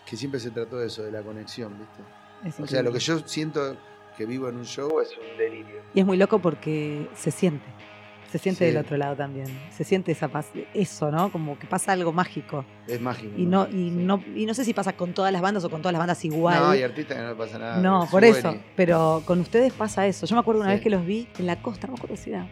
que 0.05 0.17
siempre 0.17 0.41
se 0.41 0.51
trató 0.51 0.77
de 0.77 0.87
eso, 0.87 1.03
de 1.03 1.11
la 1.11 1.21
conexión, 1.21 1.73
¿viste? 1.79 2.03
Es 2.47 2.59
O 2.59 2.67
sea, 2.67 2.83
lo 2.83 2.91
que 2.91 2.99
yo 2.99 3.19
siento 3.19 3.77
que 4.17 4.25
vivo 4.25 4.49
en 4.49 4.57
un 4.57 4.65
show 4.65 4.99
es 4.99 5.09
un 5.17 5.37
delirio. 5.37 5.81
Y 5.93 6.01
es 6.01 6.05
muy 6.05 6.17
loco 6.17 6.39
porque 6.39 7.09
se 7.15 7.31
siente. 7.31 7.65
Se 8.35 8.39
siente 8.39 8.65
Sí. 8.67 8.73
del 8.73 8.83
otro 8.83 8.97
lado 8.97 9.15
también. 9.15 9.47
Se 9.71 9.85
siente 9.85 10.11
esa 10.11 10.27
paz, 10.27 10.47
eso, 10.73 11.09
¿no? 11.09 11.31
Como 11.31 11.57
que 11.57 11.67
pasa 11.67 11.93
algo 11.93 12.11
mágico. 12.11 12.65
Es 12.85 12.99
mágico. 12.99 13.31
Y 13.37 13.45
no, 13.45 13.65
y 13.67 13.71
Sí. 13.71 13.89
no, 13.91 14.21
y 14.35 14.45
no 14.45 14.53
sé 14.53 14.65
si 14.65 14.73
pasa 14.73 14.91
con 14.91 15.13
todas 15.13 15.31
las 15.31 15.41
bandas 15.41 15.63
o 15.63 15.69
con 15.69 15.81
todas 15.81 15.93
las 15.93 15.99
bandas 15.99 16.25
igual. 16.25 16.59
No, 16.59 16.69
hay 16.71 16.83
artistas 16.83 17.15
que 17.15 17.23
no 17.23 17.29
le 17.29 17.35
pasa 17.35 17.57
nada. 17.57 17.77
No, 17.77 18.07
por 18.11 18.25
eso. 18.25 18.51
y- 18.51 18.59
Pero 18.75 19.23
con 19.25 19.39
ustedes 19.39 19.71
pasa 19.71 20.05
eso. 20.05 20.25
Yo 20.25 20.35
me 20.35 20.41
acuerdo 20.41 20.59
una 20.59 20.71
Sí. 20.71 20.75
vez 20.75 20.83
que 20.83 20.89
los 20.89 21.05
vi 21.05 21.29
en 21.39 21.45
la 21.45 21.61
costa, 21.61 21.87
no 21.87 21.93
me 21.93 21.97
acuerdo 21.97 22.17
si 22.17 22.31
era 22.31 22.45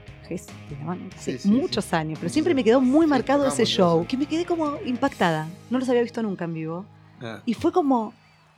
hace 1.15 1.47
muchos 1.49 1.93
años, 1.93 2.17
pero 2.19 2.29
siempre 2.31 2.55
me 2.55 2.63
quedó 2.63 2.79
muy 2.81 3.05
marcado 3.07 3.45
ese 3.45 3.65
show, 3.65 4.05
que 4.07 4.15
me 4.15 4.25
quedé 4.25 4.45
como 4.45 4.77
impactada. 4.85 5.47
No 5.69 5.79
los 5.79 5.89
había 5.89 6.01
visto 6.01 6.23
nunca 6.23 6.45
en 6.45 6.53
vivo. 6.53 6.85
Ah. 7.21 7.41
Y 7.45 7.53
fue 7.53 7.71
como. 7.71 8.13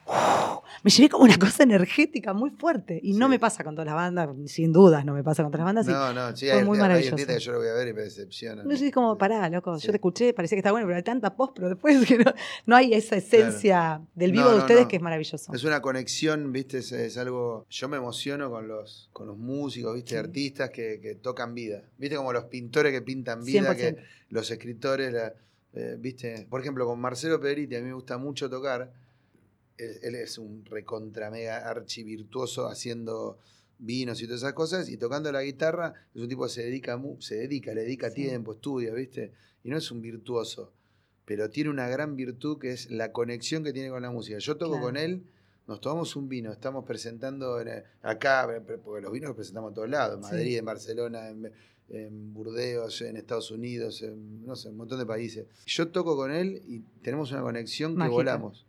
¡Uf! 0.07 0.63
me 0.83 0.91
llevé 0.91 1.09
como 1.09 1.23
una 1.23 1.37
cosa 1.39 1.63
energética 1.63 2.33
muy 2.33 2.51
fuerte. 2.51 2.99
Y 3.01 3.13
no 3.13 3.25
Sí. 3.25 3.29
me 3.31 3.39
pasa 3.39 3.63
con 3.63 3.73
todas 3.73 3.87
las 3.87 3.95
bandas, 3.95 4.29
sin 4.45 4.71
dudas 4.71 5.03
no 5.03 5.13
me 5.13 5.23
pasa 5.23 5.41
con 5.41 5.51
todas 5.51 5.65
las 5.65 5.73
bandas. 5.73 5.87
No, 5.87 6.13
no, 6.13 6.35
sí, 6.37 6.45
fue 6.47 6.59
hay, 6.59 6.63
muy 6.63 6.77
hay 6.77 6.81
maravilloso. 6.81 7.13
artistas 7.15 7.35
que 7.37 7.41
yo 7.43 7.51
lo 7.53 7.57
voy 7.59 7.67
a 7.69 7.73
ver 7.73 7.87
y 7.87 7.93
me 7.93 8.01
decepcionan. 8.01 8.67
No 8.67 8.75
sé, 8.77 8.91
como, 8.91 9.17
pará, 9.17 9.49
loco, 9.49 9.79
Sí. 9.79 9.87
yo 9.87 9.91
te 9.93 9.97
escuché, 9.97 10.33
parecía 10.33 10.55
que 10.57 10.59
está 10.59 10.71
bueno, 10.71 10.85
pero 10.85 10.97
hay 10.97 11.03
tanta 11.03 11.35
post, 11.35 11.53
pero 11.55 11.69
después 11.69 11.97
que 12.07 12.19
no, 12.19 12.31
no 12.67 12.75
hay 12.75 12.93
esa 12.93 13.15
esencia 13.15 14.01
del 14.13 14.31
vivo 14.31 14.43
No, 14.43 14.49
de 14.51 14.55
no, 14.57 14.61
ustedes 14.63 14.81
no. 14.83 14.87
que 14.87 14.95
es 14.97 15.01
maravilloso. 15.01 15.53
Es 15.53 15.63
una 15.63 15.81
conexión, 15.81 16.51
viste, 16.51 16.77
es, 16.79 16.91
es 16.91 17.17
algo. 17.17 17.65
Yo 17.69 17.89
me 17.89 17.97
emociono 17.97 18.51
con 18.51 18.67
los, 18.67 19.09
con 19.11 19.25
los 19.27 19.37
músicos, 19.37 19.95
viste, 19.95 20.17
artistas 20.19 20.69
que, 20.69 20.99
que 21.01 21.15
tocan 21.15 21.55
vida. 21.55 21.81
Viste, 21.97 22.15
como 22.15 22.31
los 22.31 22.43
pintores 22.45 22.91
que 22.93 23.01
pintan 23.01 23.43
vida, 23.43 23.73
100%. 23.73 23.75
que 23.77 23.97
los 24.29 24.51
escritores, 24.51 25.11
la- 25.13 25.33
eh, 25.73 25.97
viste. 25.99 26.45
Por 26.49 26.61
ejemplo, 26.61 26.85
con 26.85 26.99
Marcelo 26.99 27.39
Pedriti, 27.39 27.75
a 27.75 27.79
mí 27.79 27.87
me 27.87 27.93
gusta 27.93 28.17
mucho 28.19 28.49
tocar. 28.49 28.91
Él, 29.77 29.99
él 30.03 30.15
es 30.15 30.37
un 30.37 30.63
recontra 30.65 31.29
mega 31.31 31.57
archi 31.69 32.03
virtuoso 32.03 32.67
haciendo 32.67 33.37
vinos 33.77 34.21
y 34.21 34.25
todas 34.25 34.41
esas 34.41 34.53
cosas. 34.53 34.89
Y 34.89 34.97
tocando 34.97 35.31
la 35.31 35.43
guitarra, 35.43 35.93
es 36.13 36.21
un 36.21 36.29
tipo 36.29 36.43
que 36.43 36.49
se 36.49 36.63
dedica, 36.63 36.99
se 37.19 37.35
dedica, 37.35 37.73
le 37.73 37.81
dedica 37.81 38.09
Sí. 38.09 38.15
tiempo, 38.23 38.53
estudia, 38.53 38.93
viste. 38.93 39.31
Y 39.63 39.69
no 39.69 39.77
es 39.77 39.91
un 39.91 40.01
virtuoso. 40.01 40.71
Pero 41.25 41.49
tiene 41.49 41.69
una 41.71 41.87
gran 41.89 42.15
virtud 42.15 42.59
que 42.59 42.71
es 42.71 42.89
la 42.91 43.11
conexión 43.11 43.63
que 43.63 43.73
tiene 43.73 43.89
con 43.89 44.01
la 44.03 44.11
música. 44.11 44.37
Yo 44.37 44.57
toco 44.57 44.73
Claro. 44.73 44.85
con 44.85 44.97
él 44.97 45.23
nos 45.67 45.81
tomamos 45.81 46.15
un 46.15 46.29
vino, 46.29 46.51
estamos 46.51 46.85
presentando 46.85 47.59
en- 47.59 47.83
acá, 48.03 48.47
porque 48.83 49.01
los 49.01 49.11
vinos 49.11 49.29
los 49.29 49.35
presentamos 49.35 49.71
a 49.71 49.73
todos 49.73 49.89
lados, 49.89 50.17
en 50.19 50.23
Sí. 50.23 50.31
Madrid, 50.31 50.57
en 50.59 50.65
Barcelona, 50.65 51.29
en, 51.29 51.51
en 51.89 52.33
Burdeos, 52.35 53.01
en 53.01 53.17
Estados 53.17 53.49
Unidos, 53.49 54.03
en 54.03 54.45
no 54.45 54.55
sé, 54.55 54.69
un 54.69 54.77
montón 54.77 54.99
de 54.99 55.07
países. 55.07 55.47
Yo 55.65 55.87
toco 55.87 56.15
con 56.15 56.31
él 56.31 56.61
y 56.67 56.81
tenemos 57.01 57.31
una 57.31 57.41
conexión 57.41 57.97
que 57.97 58.07
volamos. 58.07 58.67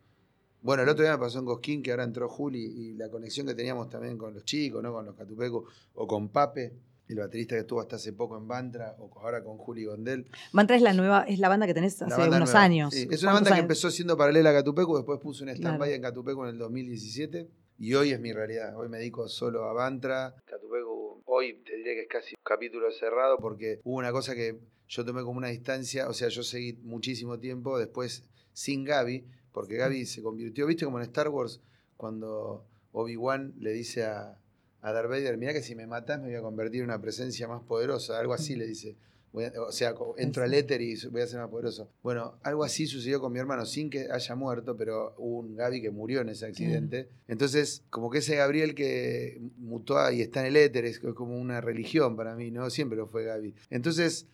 Bueno, 0.67 0.83
el 0.83 0.89
otro 0.89 1.05
día 1.05 1.13
me 1.13 1.19
pasó 1.21 1.39
en 1.39 1.45
Cosquín 1.45 1.81
que 1.81 1.93
ahora 1.93 2.03
entró 2.03 2.29
Juli 2.29 2.59
y 2.65 2.95
la 2.95 3.09
conexión 3.09 3.47
que 3.47 3.55
teníamos 3.55 3.89
también 3.89 4.19
con 4.19 4.35
los 4.35 4.45
chicos, 4.45 4.83
¿no? 4.83 4.93
Con 4.93 5.07
los 5.07 5.15
Catupecos 5.15 5.73
o 5.95 6.07
con 6.09 6.29
Pape, 6.31 6.73
el 7.09 7.17
baterista 7.19 7.55
que 7.55 7.61
estuvo 7.61 7.81
hasta 7.81 7.95
hace 7.95 8.13
poco 8.13 8.37
en 8.37 8.49
Bantra, 8.49 8.97
o 8.99 9.09
ahora 9.21 9.45
con 9.45 9.59
Juli 9.59 9.85
Gondel. 9.85 10.27
Mantra 10.51 10.75
es 10.75 10.83
la 10.83 10.93
nueva, 10.93 11.23
es 11.23 11.39
la 11.39 11.49
banda 11.49 11.67
que 11.69 11.75
tenés 11.75 12.03
hace 12.03 12.15
unos 12.21 12.31
nueva. 12.51 12.61
años. 12.63 12.93
Sí, 12.93 13.07
Es 13.09 13.23
una 13.23 13.31
¿Cuántos 13.31 13.51
banda 13.51 13.55
que 13.55 13.61
empezó 13.61 13.91
siendo 13.93 14.17
paralela 14.17 14.51
a 14.51 14.55
Catupecu, 14.55 14.97
después 14.97 15.21
puso 15.21 15.45
un 15.45 15.51
stand-by 15.51 15.77
Claro. 15.89 15.93
en 15.95 16.03
Catupecu 16.03 16.43
en 16.43 16.49
el 16.51 16.59
2017 16.59 17.49
y 17.79 17.95
hoy 17.95 18.11
es 18.11 18.19
mi 18.19 18.33
realidad. 18.33 18.77
Hoy 18.77 18.89
me 18.89 18.99
dedico 18.99 19.29
solo 19.29 19.67
a 19.67 19.73
Bantra. 19.73 20.35
Catupecu 20.47 21.23
hoy 21.27 21.63
te 21.65 21.77
diré 21.77 21.95
que 21.95 22.03
es 22.03 22.09
casi 22.09 22.35
un 22.35 22.43
capítulo 22.43 22.91
cerrado 22.91 23.39
porque 23.39 23.81
hubo 23.85 23.99
una 23.99 24.11
cosa 24.11 24.35
que 24.35 24.59
yo 24.89 25.05
tomé 25.05 25.23
como 25.23 25.39
una 25.39 25.49
distancia, 25.49 26.09
o 26.09 26.13
sea, 26.13 26.27
yo 26.29 26.43
seguí 26.43 26.73
muchísimo 26.83 27.39
tiempo 27.39 27.79
después 27.79 28.25
sin 28.53 28.85
Gaby, 28.85 29.25
porque 29.57 29.77
Gaby 29.77 30.05
se 30.05 30.21
convirtió, 30.23 30.67
viste 30.67 30.85
como 30.85 30.99
en 30.99 31.05
Star 31.05 31.31
Wars, 31.31 31.63
cuando 31.97 32.67
Obi-Wan 32.93 33.55
le 33.59 33.73
dice 33.73 34.05
a, 34.05 34.39
a 34.83 34.93
Darth 34.93 35.09
Vader, 35.09 35.39
mira 35.39 35.55
que 35.55 35.63
si 35.63 35.75
me 35.75 35.87
matas 35.87 36.21
me 36.21 36.27
voy 36.27 36.35
a 36.37 36.43
convertir 36.43 36.81
en 36.81 36.85
una 36.89 37.01
presencia 37.01 37.49
más 37.49 37.63
poderosa, 37.63 38.19
algo 38.19 38.35
así 38.35 38.55
le 38.55 38.67
dice. 38.67 38.97
A- 39.35 39.63
o 39.63 39.73
sea, 39.73 39.95
entro 40.19 40.45
al 40.45 40.53
éter 40.53 40.83
y 40.83 40.95
voy 41.11 41.23
a 41.23 41.27
ser 41.27 41.41
más 41.41 41.49
poderoso. 41.49 41.89
Bueno, 42.03 42.39
algo 42.43 42.65
así 42.65 42.87
sucedió 42.87 43.19
con 43.19 43.33
mi 43.33 43.39
hermano, 43.39 43.65
sin 43.65 43.89
que 43.89 44.09
haya 44.11 44.35
muerto, 44.35 44.77
pero 44.77 45.15
hubo 45.17 45.39
un 45.39 45.57
Gaby 45.57 45.81
que 45.81 45.91
murió 45.91 46.21
en 46.21 46.29
ese 46.29 46.45
accidente. 46.45 47.09
Entonces, 47.27 47.83
como 47.89 48.11
que 48.11 48.19
ese 48.19 48.37
Gabriel 48.37 48.75
que 48.75 49.41
mutó 49.57 50.11
y 50.13 50.21
está 50.21 50.41
en 50.41 50.47
el 50.49 50.57
éter 50.57 50.85
es 50.85 50.99
como 51.01 51.39
una 51.39 51.63
religión 51.63 52.15
para 52.15 52.35
mí, 52.37 52.51
¿no? 52.51 52.69
Siempre 52.69 52.99
lo 52.99 53.07
fue 53.09 53.25
Gaby. 53.25 53.55
Entonces, 53.71 54.27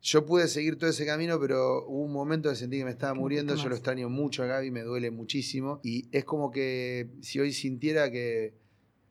yo 0.00 0.24
pude 0.24 0.48
seguir 0.48 0.76
todo 0.78 0.90
ese 0.90 1.04
camino, 1.04 1.38
pero 1.40 1.86
hubo 1.86 2.04
un 2.04 2.12
momento 2.12 2.48
que 2.50 2.56
sentí 2.56 2.78
que 2.78 2.84
me 2.84 2.90
estaba 2.90 3.14
muriendo. 3.14 3.54
Yo 3.54 3.68
lo 3.68 3.74
extraño 3.74 4.08
mucho 4.08 4.42
a 4.42 4.46
Gaby, 4.46 4.70
me 4.70 4.82
duele 4.82 5.10
muchísimo. 5.10 5.80
Y 5.82 6.08
es 6.12 6.24
como 6.24 6.50
que 6.50 7.10
si 7.20 7.40
hoy 7.40 7.52
sintiera 7.52 8.10
que, 8.10 8.54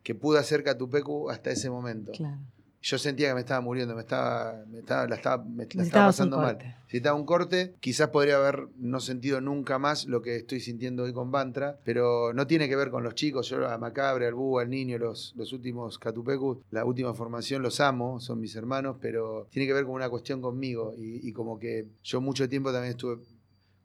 que 0.04 0.16
pude 0.16 0.40
hacer 0.40 0.64
Catupecu 0.64 1.30
hasta 1.30 1.52
ese 1.52 1.70
momento. 1.70 2.12
Claro. 2.14 2.40
Yo 2.82 2.98
sentía 2.98 3.30
que 3.30 3.34
me 3.34 3.40
estaba 3.42 3.62
muriendo, 3.62 3.96
me 3.96 4.02
estaba, 4.02 4.64
me 4.68 4.80
estaba, 4.80 5.08
la 5.08 5.16
estaba, 5.16 5.44
me 5.44 5.68
la 5.72 5.84
estaba 5.84 6.08
pasando 6.08 6.38
mal. 6.38 6.54
corte. 6.56 6.76
Necesitaba 6.84 7.18
un 7.18 7.26
corte, 7.26 7.76
quizás 7.80 8.10
podría 8.10 8.38
haber 8.38 8.70
no 8.78 9.00
sentido 9.00 9.42
nunca 9.42 9.78
más 9.78 10.06
lo 10.06 10.22
que 10.22 10.38
estoy 10.38 10.62
sintiendo 10.62 11.04
hoy 11.04 11.12
con 11.14 11.32
Bantra, 11.32 11.80
pero 11.84 12.34
no 12.34 12.48
tiene 12.48 12.70
que 12.70 12.76
ver 12.76 12.90
con 12.90 13.04
los 13.04 13.16
chicos, 13.16 13.50
yo 13.50 13.68
a 13.68 13.78
Macabre, 13.78 14.28
al 14.28 14.36
Búho, 14.36 14.60
al 14.60 14.70
Niño, 14.70 14.98
los, 14.98 15.34
los 15.36 15.52
últimos 15.52 16.00
Catupecus, 16.00 16.60
la 16.72 16.86
última 16.86 17.14
formación 17.14 17.62
los 17.62 17.82
amo, 17.82 18.20
son 18.20 18.40
mis 18.40 18.56
hermanos, 18.56 18.98
pero 19.02 19.48
tiene 19.52 19.68
que 19.68 19.74
ver 19.74 19.86
con 19.86 19.96
una 19.96 20.10
cuestión 20.10 20.42
conmigo 20.42 20.94
y, 20.98 21.28
y 21.28 21.34
como 21.34 21.60
que 21.60 21.88
yo 22.04 22.22
mucho 22.22 22.48
tiempo 22.48 22.72
también 22.72 22.92
estuve 22.92 23.18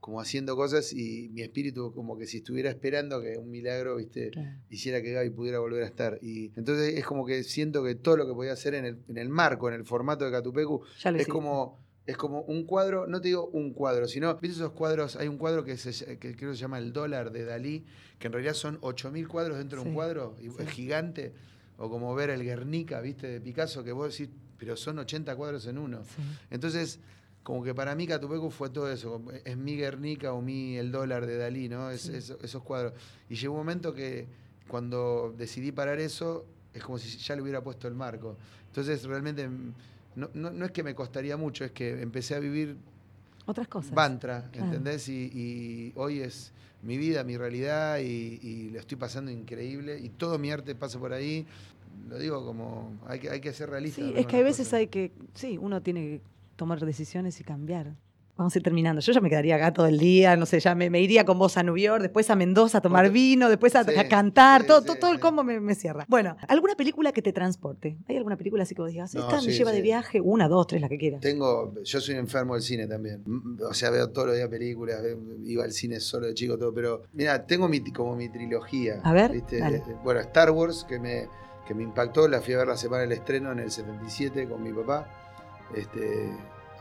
como 0.03 0.21
haciendo 0.21 0.57
cosas 0.57 0.93
y 0.93 1.29
mi 1.33 1.43
espíritu 1.43 1.93
como 1.95 2.19
que 2.19 2.27
si 2.27 2.39
estuviera 2.39 2.69
esperando 2.69 3.23
que 3.23 3.39
un 3.39 3.49
milagro, 3.53 3.95
viste, 3.97 4.31
Claro. 4.31 4.51
hiciera 4.69 5.01
que 5.01 5.13
Gaby 5.13 5.31
pudiera 5.31 5.61
volver 5.61 5.85
a 5.85 5.87
estar. 5.87 6.19
Y 6.21 6.51
entonces 6.57 6.99
es 6.99 7.05
como 7.07 7.25
que 7.25 7.45
siento 7.45 7.85
que 7.85 7.95
todo 7.95 8.17
lo 8.17 8.27
que 8.27 8.35
podía 8.35 8.53
hacer 8.53 8.75
en 8.75 8.85
el, 8.85 8.99
en 9.09 9.17
el 9.17 9.29
marco, 9.29 9.69
en 9.69 9.75
el 9.75 9.85
formato 9.85 10.25
de 10.25 10.33
Catupecu, 10.33 10.83
es 10.97 11.07
hiciste. 11.07 11.27
como, 11.31 11.79
es 12.05 12.17
como 12.17 12.41
un 12.43 12.65
cuadro, 12.65 13.07
no 13.07 13.21
te 13.21 13.29
digo 13.29 13.47
un 13.53 13.73
cuadro, 13.73 14.09
sino, 14.09 14.35
¿viste 14.41 14.57
esos 14.57 14.73
cuadros? 14.73 15.15
Hay 15.15 15.29
un 15.29 15.39
cuadro 15.39 15.63
que, 15.63 15.77
se, 15.77 16.19
que 16.19 16.35
creo 16.35 16.51
que 16.51 16.57
se 16.57 16.63
llama 16.63 16.79
El 16.79 16.93
Dólar 16.93 17.31
de 17.31 17.45
Dalí, 17.45 17.85
que 18.19 18.27
en 18.27 18.33
realidad 18.33 18.55
son 18.55 18.81
8.000 18.81 19.29
cuadros 19.29 19.57
dentro 19.59 19.83
de 19.85 19.89
un 19.89 19.95
cuadro, 19.95 20.37
y 20.41 20.49
sí. 20.51 20.57
es 20.59 20.69
gigante, 20.71 21.33
o 21.77 21.89
como 21.89 22.13
ver 22.17 22.31
el 22.31 22.43
Guernica, 22.43 23.01
¿viste? 23.01 23.29
De 23.29 23.41
Picasso, 23.41 23.85
que 23.85 23.93
vos 23.93 24.19
decís, 24.19 24.35
pero 24.59 24.77
son 24.77 24.99
80 24.99 25.37
cuadros 25.37 25.65
en 25.69 25.79
uno. 25.79 26.03
Sí. 26.05 26.23
Entonces, 26.51 26.99
como 27.43 27.63
que 27.65 27.75
para 27.75 27.95
mí 27.95 28.07
Catupecu 28.07 28.51
fue 28.51 28.71
todo 28.71 28.91
eso, 28.91 29.21
es 29.45 29.57
mi 29.57 29.77
Guernica 29.77 30.33
o 30.33 30.41
mi 30.41 30.77
El 30.77 30.93
Dólar 30.93 31.27
de 31.27 31.37
Dalí, 31.37 31.69
¿no? 31.69 31.91
Es, 31.91 32.03
Sí. 32.03 32.15
es- 32.15 32.37
esos 32.43 32.63
cuadros. 32.63 32.93
Y 33.29 33.35
llegó 33.35 33.55
un 33.55 33.61
momento 33.61 33.93
que 33.95 34.27
cuando 34.69 35.35
decidí 35.37 35.73
parar 35.73 35.99
eso, 35.99 36.47
es 36.73 36.83
como 36.83 36.99
si 36.99 37.19
ya 37.19 37.35
le 37.37 37.43
hubiera 37.43 37.63
puesto 37.63 37.89
el 37.89 37.95
marco. 37.95 38.37
Entonces, 38.69 39.03
realmente, 39.05 39.49
no, 40.17 40.31
no- 40.35 40.51
no 40.51 40.65
es 40.65 40.71
que 40.71 40.83
me 40.83 40.95
costaría 40.95 41.37
mucho, 41.37 41.65
es 41.65 41.73
que 41.73 42.01
empecé 42.01 42.35
a 42.35 42.39
vivir 42.39 42.77
Otras 43.45 43.67
cosas. 43.67 43.93
Bantra, 43.93 44.49
Claro. 44.53 44.69
¿entendés? 44.69 45.09
Y, 45.09 45.25
y 45.35 45.93
hoy 45.97 46.21
es 46.21 46.53
mi 46.83 46.97
vida, 46.97 47.25
mi 47.25 47.37
realidad, 47.37 47.99
y, 47.99 48.39
y 48.41 48.71
lo 48.71 48.79
estoy 48.79 48.97
pasando 48.97 49.31
increíble, 49.33 49.99
y 49.99 50.11
todo 50.11 50.39
mi 50.39 50.51
arte 50.53 50.75
pasa 50.77 50.99
por 51.01 51.13
ahí. 51.13 51.45
Lo 52.09 52.19
digo 52.19 52.45
como, 52.47 52.93
hay 53.07 53.19
que, 53.19 53.31
hay 53.31 53.41
que 53.41 53.53
ser 53.53 53.69
realista. 53.69 54.01
Sí, 54.01 54.13
es 54.17 54.27
que 54.27 54.37
hay 54.37 54.43
las 54.43 54.53
veces 54.53 54.67
cosas. 54.69 54.75
hay 54.79 54.87
que, 54.87 55.11
sí, 55.35 55.59
uno 55.59 55.83
tiene 55.83 56.01
que 56.03 56.21
tomar 56.57 56.81
decisiones 56.85 57.41
y 57.41 57.45
cambiar. 57.45 57.95
Vamos 58.35 58.55
a 58.55 58.59
ir 58.59 58.63
terminando. 58.63 59.03
Yo 59.03 59.13
ya 59.13 59.21
me 59.21 59.29
quedaría 59.29 59.57
acá 59.57 59.75
todo 59.75 59.87
el 59.87 59.99
día, 59.99 60.37
no 60.37 60.47
sé, 60.47 60.59
ya 60.59 60.75
me, 60.75 60.89
me 60.89 61.03
iría 61.03 61.25
con 61.27 61.39
vos 61.39 61.59
a 61.59 61.63
York, 61.63 62.01
después 62.01 62.31
a 62.31 62.35
Mendoza 62.35 62.79
a 62.79 62.81
tomar 62.81 63.11
vino, 63.11 63.51
después 63.51 63.77
a, 63.77 63.85
Sí, 63.85 63.95
a 63.95 64.09
cantar, 64.09 64.63
sí, 64.63 64.67
todo, 64.69 64.81
sí, 64.81 64.87
todo, 64.87 64.97
todo 64.97 65.13
el 65.13 65.21
combo 65.21 65.45
me, 65.45 65.61
me 65.61 65.75
cierra. 65.75 66.07
Bueno, 66.09 66.37
¿alguna 66.49 66.75
película 66.75 67.13
que 67.13 67.21
te 67.21 67.35
transporte? 67.35 67.99
¿Hay 68.09 68.17
alguna 68.17 68.37
película 68.39 68.63
así 68.63 68.75
que 68.75 68.81
vos 68.81 68.91
digas, 68.91 69.15
No, 69.15 69.21
esta 69.21 69.37
me 69.37 69.43
sí, 69.43 69.53
lleva 69.53 69.71
de 69.71 69.83
viaje? 69.83 70.21
Una, 70.23 70.49
dos, 70.49 70.67
tres, 70.67 70.81
la 70.81 70.89
que 70.89 70.97
quieras. 70.97 71.21
Tengo, 71.21 71.75
yo 71.85 72.01
soy 72.01 72.15
un 72.15 72.21
enfermo 72.21 72.55
del 72.55 72.63
cine 72.63 72.87
también. 72.87 73.23
O 73.69 73.75
sea, 73.75 73.91
veo 73.91 74.09
todos 74.11 74.29
los 74.29 74.37
días 74.37 74.49
películas, 74.49 75.03
iba 75.45 75.65
al 75.65 75.73
cine 75.73 76.01
solo 76.01 76.27
de 76.27 76.35
chico, 76.35 76.57
todo, 76.57 76.73
pero 76.73 77.03
mira, 77.13 77.47
tengo 77.47 77.69
mi, 77.69 77.81
como 77.93 78.17
mi 78.17 78.31
trilogía. 78.31 79.01
A 79.05 79.13
ver, 79.13 79.33
¿viste? 79.33 79.59
dale. 79.59 79.77
Eh, 79.77 79.97
Bueno, 80.03 80.21
Star 80.21 80.51
Wars, 80.51 80.87
que 80.89 80.99
me, 80.99 81.29
que 81.69 81.75
me 81.75 81.83
impactó, 81.83 82.27
la 82.29 82.41
fui 82.41 82.55
a 82.55 82.59
ver 82.59 82.69
la 82.69 82.79
semana 82.79 83.03
del 83.03 83.13
estreno 83.13 83.53
en 83.53 83.59
el 83.59 83.71
77 83.71 84.49
con 84.49 84.63
mi 84.63 84.73
papá, 84.73 85.22
este, 85.75 86.31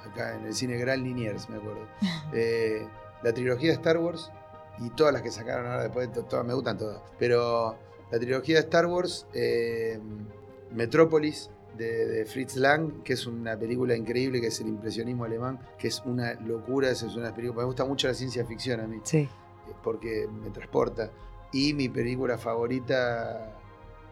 acá 0.09 0.35
en 0.35 0.45
el 0.45 0.53
cine 0.53 0.77
Gran 0.77 1.03
Liniers, 1.03 1.49
me 1.49 1.57
acuerdo. 1.57 1.85
Eh, 2.33 2.87
la 3.23 3.33
trilogía 3.33 3.69
de 3.69 3.75
Star 3.75 3.97
Wars 3.97 4.31
y 4.79 4.89
todas 4.91 5.11
las 5.13 5.21
que 5.21 5.31
sacaron 5.31 5.65
ahora 5.67 5.83
después, 5.83 6.11
to- 6.11 6.23
todas 6.23 6.45
me 6.45 6.53
gustan 6.53 6.77
todas, 6.77 7.01
pero 7.19 7.75
la 8.09 8.19
trilogía 8.19 8.55
de 8.55 8.61
Star 8.61 8.85
Wars, 8.87 9.27
eh, 9.33 9.99
Metrópolis, 10.71 11.49
de, 11.77 12.05
de 12.05 12.25
Fritz 12.25 12.55
Lang, 12.57 13.03
que 13.03 13.13
es 13.13 13.25
una 13.27 13.57
película 13.57 13.95
increíble, 13.95 14.41
que 14.41 14.47
es 14.47 14.59
el 14.61 14.67
impresionismo 14.67 15.25
alemán, 15.25 15.59
que 15.77 15.87
es 15.87 16.01
una 16.05 16.33
locura, 16.35 16.89
es 16.89 17.01
una 17.03 17.33
película, 17.33 17.61
me 17.61 17.65
gusta 17.65 17.85
mucho 17.85 18.07
la 18.07 18.13
ciencia 18.13 18.45
ficción 18.45 18.79
a 18.81 18.87
mí, 18.87 18.99
Sí. 19.03 19.19
eh, 19.19 19.29
porque 19.83 20.27
me 20.27 20.49
transporta. 20.49 21.11
Y 21.53 21.73
mi 21.73 21.89
película 21.89 22.37
favorita 22.37 23.53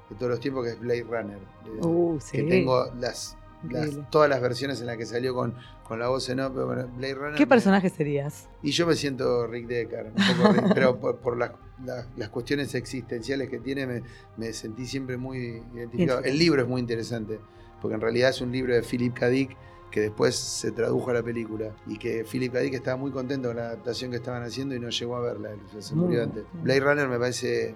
de 0.10 0.16
todos 0.16 0.30
los 0.32 0.40
tiempos, 0.40 0.66
que 0.66 0.72
es 0.72 0.80
Blade 0.80 1.04
Runner, 1.04 1.40
Uh, 1.82 2.18
sí. 2.20 2.38
que 2.38 2.44
tengo 2.44 2.86
las, 3.00 3.38
las- 3.70 4.10
todas 4.10 4.30
las 4.30 4.42
versiones 4.42 4.80
en 4.82 4.88
las 4.88 4.98
que 4.98 5.06
salió 5.06 5.34
con, 5.34 5.56
con 5.84 6.00
la 6.00 6.08
voz 6.10 6.30
en 6.30 6.40
off, 6.40 6.54
bueno, 6.54 6.88
Blade 6.98 7.14
Runner. 7.16 7.36
¿Qué 7.36 7.46
me- 7.46 7.50
personaje 7.50 7.90
serías? 7.90 8.48
y 8.62 8.72
yo 8.72 8.86
me 8.88 8.96
siento 8.96 9.48
Rick 9.48 9.68
Deckard, 9.68 10.08
un 10.08 10.38
poco 10.38 10.54
Rick, 10.54 10.64
pero 10.74 11.00
por, 11.00 11.18
por 11.18 11.38
las, 11.38 11.52
las- 11.86 12.08
las 12.16 12.30
cuestiones 12.30 12.74
existenciales 12.76 13.50
que 13.50 13.60
tiene 13.60 13.86
me, 13.88 14.04
me 14.38 14.54
sentí 14.54 14.86
siempre 14.86 15.18
muy 15.18 15.62
identificado. 15.74 16.24
El 16.24 16.38
libro 16.38 16.62
es 16.62 16.68
muy 16.68 16.80
interesante, 16.82 17.40
porque 17.82 17.96
en 17.96 18.02
realidad 18.02 18.30
es 18.30 18.42
un 18.42 18.52
libro 18.52 18.74
de 18.74 18.82
Philip 18.82 19.14
K. 19.14 19.28
Dick 19.30 19.58
que 19.92 20.02
después 20.02 20.36
se 20.36 20.72
tradujo 20.72 21.10
a 21.10 21.16
la 21.16 21.24
película 21.24 21.76
y 21.88 21.98
que 21.98 22.24
Philip 22.24 22.54
K. 22.54 22.60
Dick 22.60 22.76
estaba 22.76 22.96
muy 22.96 23.10
contento 23.10 23.48
con 23.50 23.58
la 23.58 23.64
adaptación 23.70 24.12
que 24.12 24.18
estaban 24.18 24.44
haciendo 24.44 24.76
y 24.76 24.80
no 24.80 24.90
llegó 24.90 25.16
a 25.16 25.22
verla, 25.22 25.50
se 25.80 25.96
murió 25.96 26.22
antes. 26.24 26.44
Blade 26.62 26.80
Runner 26.80 27.08
me 27.10 27.18
parece, 27.18 27.76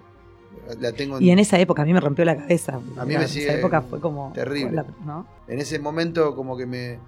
la 0.80 0.92
tengo 0.92 1.20
Y 1.20 1.30
en 1.30 1.38
esa 1.38 1.58
época 1.58 1.82
a 1.82 1.84
mí 1.84 1.92
me 1.92 2.00
rompió 2.00 2.24
la 2.24 2.36
cabeza. 2.36 2.80
A 2.96 3.04
mí 3.04 3.16
me 3.16 3.28
sigue 3.28 3.46
esa 3.46 3.58
época 3.58 3.82
fue 3.82 4.00
como... 4.00 4.32
terrible. 4.32 4.76
la- 4.76 4.86
¿no? 5.04 5.26
en 5.48 5.58
ese 5.58 5.78
momento 5.78 6.34
como 6.34 6.56
que 6.56 6.66
me 6.66 6.98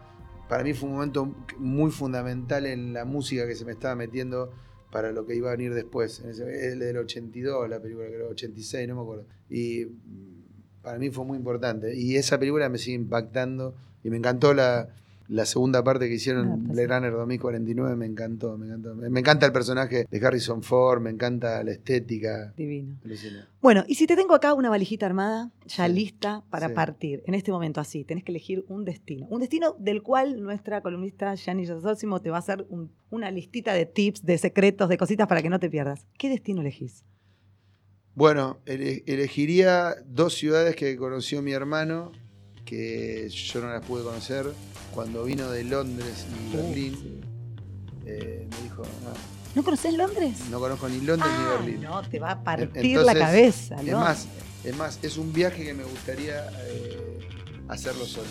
para 0.48 0.62
mí 0.62 0.74
fue 0.74 0.88
un 0.88 0.94
momento 0.96 1.34
muy 1.58 1.90
fundamental 1.90 2.66
en 2.66 2.92
la 2.92 3.04
música 3.04 3.46
que 3.46 3.54
se 3.56 3.64
me 3.64 3.72
estaba 3.72 3.96
metiendo 3.96 4.52
para 4.92 5.10
lo 5.10 5.26
que 5.26 5.34
iba 5.34 5.48
a 5.48 5.52
venir 5.56 5.74
después 5.74 6.20
en 6.20 6.30
ese, 6.30 6.68
es 6.68 6.78
del 6.78 6.96
82 6.98 7.68
la 7.68 7.80
película 7.80 8.06
creo 8.06 8.28
86 8.30 8.86
no 8.88 8.94
me 8.96 9.00
acuerdo 9.02 9.24
y 9.50 9.86
para 10.82 10.98
mí 10.98 11.10
fue 11.10 11.24
muy 11.24 11.36
importante 11.38 11.96
y 11.96 12.16
esa 12.16 12.38
película 12.38 12.68
me 12.68 12.78
sigue 12.78 12.94
impactando 12.96 13.74
y 14.04 14.10
me 14.10 14.18
encantó 14.18 14.54
la, 14.54 14.88
la 15.28 15.44
segunda 15.46 15.82
parte 15.82 16.08
que 16.08 16.14
hicieron 16.14 16.68
sí. 16.74 16.86
Runner 16.86 17.12
2049 17.12 17.96
me 17.96 18.06
encantó 18.06 18.56
me 18.58 18.66
encantó 18.66 18.94
me, 18.94 19.20
encanta 19.20 19.46
el 19.46 19.52
personaje 19.52 20.06
de 20.10 20.26
Harrison 20.26 20.62
Ford 20.62 21.00
me 21.02 21.10
encanta 21.10 21.62
la 21.64 21.72
estética 21.72 22.52
Divino. 22.56 22.96
Bueno, 23.60 23.84
y 23.88 23.96
si 23.96 24.06
te 24.06 24.14
tengo 24.16 24.34
acá 24.34 24.54
una 24.54 24.70
valijita 24.70 25.06
armada, 25.06 25.50
ya 25.66 25.86
Sí, 25.86 25.92
lista 25.92 26.44
para 26.50 26.68
sí. 26.68 26.74
partir, 26.74 27.22
en 27.26 27.34
este 27.34 27.50
momento 27.50 27.80
así, 27.80 28.04
tenés 28.04 28.22
que 28.22 28.30
elegir 28.32 28.64
un 28.68 28.84
destino. 28.84 29.26
Un 29.28 29.40
destino 29.40 29.74
del 29.78 30.02
cual 30.02 30.40
nuestra 30.42 30.80
columnista 30.82 31.34
Gianni 31.34 31.66
Sosimo 31.66 32.20
te 32.22 32.30
va 32.30 32.36
a 32.36 32.40
hacer 32.40 32.64
un- 32.68 32.92
una 33.10 33.30
listita 33.30 33.72
de 33.74 33.86
tips, 33.86 34.24
de 34.24 34.38
secretos, 34.38 34.88
de 34.88 34.96
cositas 34.98 35.26
para 35.26 35.42
que 35.42 35.50
no 35.50 35.58
te 35.58 35.68
pierdas. 35.70 36.06
¿Qué 36.18 36.28
destino 36.28 36.60
elegís? 36.60 37.04
Bueno, 38.14 38.58
ele- 38.64 39.02
elegiría 39.06 39.94
dos 40.06 40.34
ciudades 40.34 40.74
que 40.76 40.96
conoció 40.96 41.42
mi 41.42 41.52
hermano, 41.52 42.12
que 42.66 43.30
yo 43.30 43.60
no 43.62 43.68
las 43.72 43.82
pude 43.86 44.02
conocer. 44.04 44.52
Cuando 44.94 45.24
vino 45.24 45.50
de 45.50 45.64
Londres 45.64 46.26
y 46.50 46.56
Berlín, 46.56 46.94
sí. 47.00 47.20
eh, 48.06 48.46
me 48.50 48.62
dijo, 48.62 48.82
"Ah, 49.06 49.14
¿No 49.54 49.62
conocés 49.64 49.94
Londres? 49.94 50.36
no 50.50 50.58
conozco 50.60 50.88
ni 50.88 51.00
Londres 51.00 51.30
Ah, 51.34 51.56
ni 51.60 51.66
Berlín. 51.66 51.82
no, 51.88 52.02
te 52.02 52.18
va 52.18 52.32
a 52.32 52.44
partir 52.44 52.70
Entonces, 52.74 53.04
la 53.06 53.14
cabeza. 53.14 53.76
Es 53.76 53.84
¿no? 53.84 54.00
más, 54.00 54.26
es 54.64 54.76
más, 54.76 54.98
es 55.02 55.16
un 55.16 55.32
viaje 55.32 55.64
que 55.64 55.72
me 55.74 55.84
gustaría 55.84 56.46
eh, 56.66 57.18
hacerlo 57.68 58.04
solo. 58.04 58.26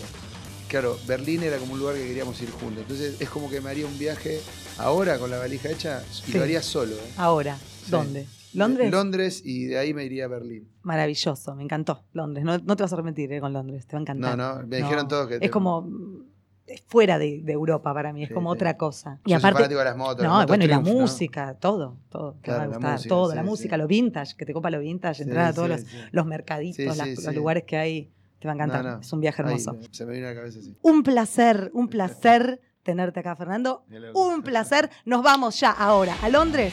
Claro, 0.68 0.98
Berlín 1.06 1.42
era 1.44 1.58
como 1.58 1.74
un 1.74 1.78
lugar 1.78 1.94
que 1.94 2.06
queríamos 2.06 2.40
ir 2.42 2.50
juntos. 2.50 2.82
Entonces 2.82 3.16
es 3.20 3.28
como 3.30 3.48
que 3.48 3.60
me 3.60 3.70
haría 3.70 3.86
un 3.86 3.96
viaje 3.98 4.40
ahora 4.78 5.18
con 5.18 5.30
la 5.30 5.38
valija 5.38 5.70
hecha 5.70 6.02
y 6.26 6.32
Sí. 6.32 6.38
lo 6.38 6.42
haría 6.44 6.60
solo. 6.62 6.94
¿eh? 6.96 7.12
Ahora, 7.16 7.56
Sí. 7.84 7.90
¿dónde? 7.92 8.26
¿Londres? 8.56 8.90
Londres 8.90 9.42
y 9.44 9.66
de 9.66 9.78
ahí 9.78 9.92
me 9.94 10.04
iría 10.04 10.24
a 10.24 10.28
Berlín. 10.28 10.68
Maravilloso, 10.82 11.54
me 11.54 11.62
encantó 11.62 12.04
Londres. 12.12 12.44
No, 12.44 12.58
no 12.58 12.76
te 12.76 12.82
vas 12.82 12.92
a 12.92 12.96
arrepentir 12.96 13.32
eh, 13.32 13.40
con 13.40 13.52
Londres, 13.52 13.86
te 13.86 13.94
va 13.96 13.98
a 13.98 14.02
encantar. 14.02 14.36
No, 14.38 14.54
no, 14.60 14.66
me 14.66 14.76
dijeron 14.78 15.06
todos 15.08 15.28
que... 15.28 15.38
Es 15.40 15.50
como 15.50 15.82
mm, 15.82 16.22
es 16.66 16.82
fuera 16.88 17.18
de, 17.18 17.42
de 17.42 17.52
Europa 17.52 17.94
para 17.94 18.12
mí, 18.12 18.22
es 18.24 18.28
Sí, 18.28 18.34
como 18.34 18.50
sí. 18.50 18.56
otra 18.56 18.76
cosa. 18.76 19.20
Yo 19.24 19.38
soy 19.38 19.52
fanático 19.52 19.78
de 19.78 19.84
las 19.84 19.96
motos. 19.96 20.18
las 20.22 20.26
No, 20.28 20.34
motos 20.34 20.48
bueno, 20.48 20.64
y 20.64 20.68
la 20.68 20.76
¿no? 20.78 20.82
música, 20.82 21.54
todo, 21.54 21.96
todo. 22.08 22.32
Te 22.34 22.40
Claro, 22.42 22.58
va 22.58 22.64
a 22.64 22.66
la 22.68 22.76
gustar, 22.76 22.92
música, 22.94 23.08
todo, 23.08 23.34
la 23.34 23.42
música, 23.44 23.76
lo 23.76 23.86
vintage, 23.86 24.36
que 24.36 24.46
te 24.46 24.52
copa 24.52 24.70
lo 24.70 24.80
vintage, 24.80 25.22
entrar 25.22 25.46
a 25.46 25.52
todos 25.52 25.68
los, 25.68 25.84
los 26.10 26.26
mercaditos, 26.26 26.96
las- 26.96 27.24
los 27.24 27.34
lugares 27.34 27.64
que 27.64 27.76
hay, 27.76 28.10
te 28.40 28.48
va 28.48 28.52
a 28.52 28.54
encantar. 28.56 28.84
No, 28.84 28.92
no. 28.96 29.00
Es 29.00 29.12
un 29.12 29.20
viaje 29.20 29.42
Ahí, 29.42 29.46
hermoso. 29.48 29.76
se 29.92 30.06
me 30.06 30.12
vino 30.14 30.26
a 30.26 30.30
la 30.30 30.36
cabeza 30.36 30.58
así. 30.58 30.76
Un 30.82 31.02
placer, 31.02 31.70
un 31.72 31.88
placer 31.88 32.60
tenerte 32.82 33.20
acá, 33.20 33.34
Fernando. 33.36 33.84
Un 34.14 34.42
placer. 34.42 34.90
Nos 35.04 35.22
vamos 35.22 35.58
ya 35.60 35.70
ahora 35.70 36.16
a 36.22 36.28
Londres. 36.28 36.72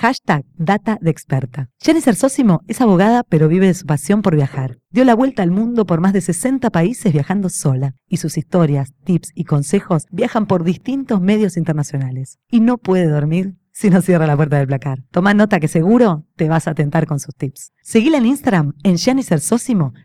Hashtag 0.00 0.44
Data 0.56 0.96
de 1.00 1.10
Experta. 1.10 1.70
Jennifer 1.80 2.14
es 2.14 2.80
abogada, 2.80 3.24
pero 3.28 3.48
vive 3.48 3.66
de 3.66 3.74
su 3.74 3.84
pasión 3.84 4.22
por 4.22 4.36
viajar. 4.36 4.78
Dio 4.90 5.04
la 5.04 5.16
vuelta 5.16 5.42
al 5.42 5.50
mundo 5.50 5.86
por 5.86 6.00
más 6.00 6.12
de 6.12 6.20
60 6.20 6.70
países 6.70 7.12
viajando 7.12 7.48
sola, 7.48 7.96
y 8.06 8.18
sus 8.18 8.38
historias, 8.38 8.92
tips 9.02 9.32
y 9.34 9.42
consejos 9.42 10.04
viajan 10.12 10.46
por 10.46 10.62
distintos 10.62 11.20
medios 11.20 11.56
internacionales. 11.56 12.38
Y 12.48 12.60
no 12.60 12.78
puede 12.78 13.08
dormir 13.08 13.56
si 13.72 13.90
no 13.90 14.00
cierra 14.00 14.28
la 14.28 14.36
puerta 14.36 14.58
del 14.58 14.68
placar. 14.68 15.00
Toma 15.10 15.34
nota 15.34 15.58
que 15.58 15.66
seguro 15.66 16.24
te 16.36 16.48
vas 16.48 16.68
a 16.68 16.74
tentar 16.74 17.08
con 17.08 17.18
sus 17.18 17.34
tips. 17.34 17.72
Seguila 17.82 18.18
en 18.18 18.26
Instagram 18.26 18.74
en 18.84 18.98
Jennifer 18.98 19.40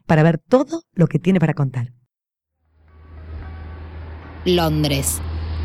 para 0.07 0.23
ver 0.23 0.39
todo 0.39 0.81
lo 0.95 1.05
que 1.05 1.19
tiene 1.19 1.39
para 1.39 1.53
contar. 1.53 1.93
Londres. 4.43 5.21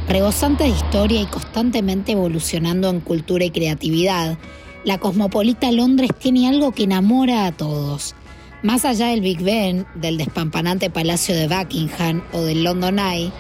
Rebosante 0.09 0.65
de 0.65 0.71
historia 0.71 1.21
y 1.21 1.27
constantemente 1.27 2.13
evolucionando 2.13 2.89
en 2.89 3.01
cultura 3.01 3.45
y 3.45 3.51
creatividad, 3.51 4.39
la 4.83 4.97
cosmopolita 4.97 5.71
Londres 5.71 6.13
tiene 6.19 6.49
algo 6.49 6.73
que 6.73 6.85
enamora 6.85 7.45
a 7.45 7.53
todos. 7.53 8.15
Más 8.63 8.87
allá 8.87 9.09
del 9.09 9.21
Big 9.21 9.43
Ben, 9.43 9.87
del 9.97 10.17
despampanante 10.17 10.89
Palacio 10.89 11.37
de 11.37 11.47
Buckingham 11.47 12.23
o 12.33 12.41
del 12.41 12.65
London 12.65 12.99
Eye, 12.99 13.31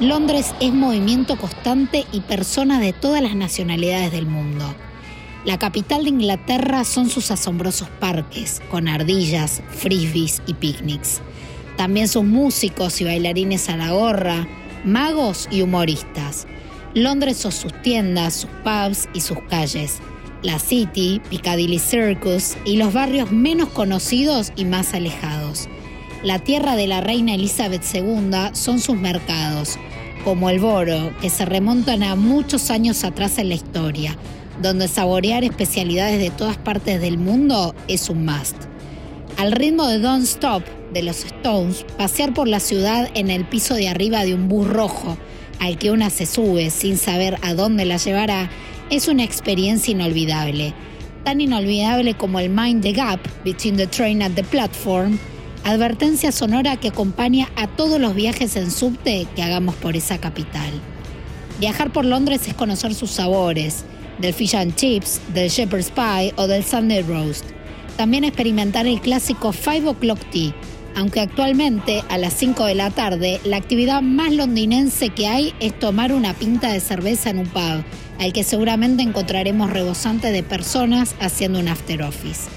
Londres 0.00 0.54
es 0.60 0.74
movimiento 0.74 1.36
constante 1.38 2.04
y 2.12 2.20
personas 2.20 2.82
de 2.82 2.92
todas 2.92 3.22
las 3.22 3.34
nacionalidades 3.34 4.12
del 4.12 4.26
mundo. 4.26 4.66
La 5.46 5.58
capital 5.58 6.04
de 6.04 6.10
Inglaterra 6.10 6.84
son 6.84 7.08
sus 7.08 7.30
asombrosos 7.30 7.88
parques, 8.00 8.60
con 8.70 8.86
ardillas, 8.86 9.62
frisbees 9.70 10.42
y 10.46 10.52
picnics. 10.52 11.22
También 11.78 12.06
sus 12.06 12.24
músicos 12.24 13.00
y 13.00 13.04
bailarines 13.04 13.70
a 13.70 13.78
la 13.78 13.92
gorra, 13.92 14.46
magos 14.84 15.48
y 15.50 15.62
humoristas. 15.62 16.46
Londres 16.94 17.36
son 17.36 17.52
sus 17.52 17.72
tiendas, 17.82 18.34
sus 18.34 18.50
pubs 18.64 19.08
y 19.14 19.20
sus 19.20 19.38
calles. 19.48 20.00
La 20.42 20.58
City, 20.58 21.20
Piccadilly 21.30 21.78
Circus 21.78 22.56
y 22.64 22.76
los 22.76 22.92
barrios 22.92 23.32
menos 23.32 23.68
conocidos 23.70 24.52
y 24.56 24.64
más 24.64 24.94
alejados. 24.94 25.68
La 26.22 26.38
tierra 26.38 26.76
de 26.76 26.86
la 26.86 27.00
reina 27.00 27.34
Elizabeth 27.34 27.82
II 27.94 28.50
son 28.52 28.80
sus 28.80 28.96
mercados, 28.96 29.78
como 30.24 30.50
el 30.50 30.58
Boro, 30.58 31.12
que 31.20 31.30
se 31.30 31.44
remontan 31.44 32.02
a 32.02 32.16
muchos 32.16 32.70
años 32.70 33.04
atrás 33.04 33.38
en 33.38 33.48
la 33.48 33.54
historia, 33.54 34.16
donde 34.60 34.88
saborear 34.88 35.44
especialidades 35.44 36.18
de 36.18 36.30
todas 36.30 36.56
partes 36.56 37.00
del 37.00 37.18
mundo 37.18 37.74
es 37.86 38.08
un 38.08 38.24
must. 38.24 38.56
Al 39.36 39.52
ritmo 39.52 39.86
de 39.86 40.00
Don't 40.00 40.24
Stop 40.24 40.64
de 40.92 41.02
los 41.02 41.24
Stones, 41.24 41.84
pasear 41.96 42.34
por 42.34 42.48
la 42.48 42.60
ciudad 42.60 43.10
en 43.14 43.30
el 43.30 43.44
piso 43.44 43.74
de 43.74 43.88
arriba 43.88 44.24
de 44.24 44.34
un 44.34 44.48
bus 44.48 44.68
rojo 44.68 45.16
al 45.60 45.78
que 45.78 45.90
una 45.90 46.10
se 46.10 46.26
sube 46.26 46.70
sin 46.70 46.96
saber 46.96 47.38
a 47.42 47.54
dónde 47.54 47.84
la 47.84 47.96
llevará 47.96 48.50
es 48.90 49.08
una 49.08 49.24
experiencia 49.24 49.92
inolvidable. 49.92 50.74
Tan 51.24 51.40
inolvidable 51.40 52.14
como 52.14 52.40
el 52.40 52.48
Mind 52.48 52.82
the 52.82 52.92
Gap 52.92 53.20
between 53.44 53.76
the 53.76 53.86
train 53.86 54.22
and 54.22 54.34
the 54.34 54.44
platform, 54.44 55.18
advertencia 55.64 56.32
sonora 56.32 56.76
que 56.76 56.88
acompaña 56.88 57.48
a 57.56 57.66
todos 57.66 58.00
los 58.00 58.14
viajes 58.14 58.56
en 58.56 58.70
subte 58.70 59.26
que 59.34 59.42
hagamos 59.42 59.74
por 59.74 59.96
esa 59.96 60.18
capital. 60.18 60.70
Viajar 61.60 61.92
por 61.92 62.04
Londres 62.04 62.46
es 62.46 62.54
conocer 62.54 62.94
sus 62.94 63.10
sabores, 63.10 63.84
del 64.18 64.32
fish 64.32 64.54
and 64.54 64.74
chips, 64.76 65.20
del 65.34 65.50
shepherd's 65.50 65.90
pie 65.90 66.32
o 66.36 66.46
del 66.46 66.64
Sunday 66.64 67.02
roast. 67.02 67.44
También 67.96 68.24
experimentar 68.24 68.86
el 68.86 69.00
clásico 69.00 69.52
5 69.52 69.90
o'clock 69.90 70.20
tea, 70.30 70.54
aunque 70.94 71.20
actualmente 71.20 72.02
a 72.08 72.18
las 72.18 72.34
5 72.34 72.64
de 72.64 72.74
la 72.74 72.90
tarde 72.90 73.40
la 73.44 73.56
actividad 73.56 74.02
más 74.02 74.32
londinense 74.32 75.10
que 75.10 75.26
hay 75.26 75.54
es 75.60 75.78
tomar 75.78 76.12
una 76.12 76.34
pinta 76.34 76.72
de 76.72 76.80
cerveza 76.80 77.30
en 77.30 77.38
un 77.38 77.46
pub, 77.46 77.84
al 78.18 78.32
que 78.32 78.44
seguramente 78.44 79.02
encontraremos 79.02 79.70
rebosante 79.70 80.32
de 80.32 80.42
personas 80.42 81.14
haciendo 81.20 81.58
un 81.58 81.68
after 81.68 82.02
office. 82.02 82.48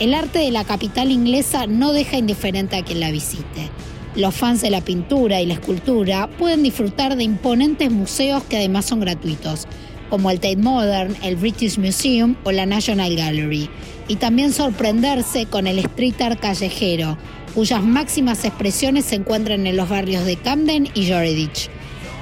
El 0.00 0.14
arte 0.14 0.40
de 0.40 0.50
la 0.50 0.64
capital 0.64 1.10
inglesa 1.10 1.66
no 1.66 1.92
deja 1.92 2.16
indiferente 2.16 2.76
a 2.76 2.84
quien 2.84 3.00
la 3.00 3.10
visite. 3.10 3.70
Los 4.16 4.34
fans 4.34 4.60
de 4.60 4.70
la 4.70 4.80
pintura 4.80 5.40
y 5.40 5.46
la 5.46 5.54
escultura 5.54 6.28
pueden 6.28 6.62
disfrutar 6.62 7.16
de 7.16 7.24
imponentes 7.24 7.90
museos 7.90 8.42
que 8.44 8.56
además 8.56 8.84
son 8.84 9.00
gratuitos, 9.00 9.66
como 10.10 10.30
el 10.30 10.40
Tate 10.40 10.56
Modern, 10.56 11.16
el 11.22 11.36
British 11.36 11.78
Museum 11.78 12.36
o 12.44 12.52
la 12.52 12.66
National 12.66 13.14
Gallery, 13.16 13.68
y 14.08 14.16
también 14.16 14.52
sorprenderse 14.52 15.46
con 15.46 15.66
el 15.66 15.78
street 15.78 16.20
art 16.20 16.40
callejero, 16.40 17.16
cuyas 17.54 17.82
máximas 17.82 18.44
expresiones 18.44 19.04
se 19.04 19.16
encuentran 19.16 19.66
en 19.66 19.76
los 19.76 19.88
barrios 19.88 20.24
de 20.24 20.36
Camden 20.36 20.88
y 20.94 21.04
Shoreditch. 21.04 21.70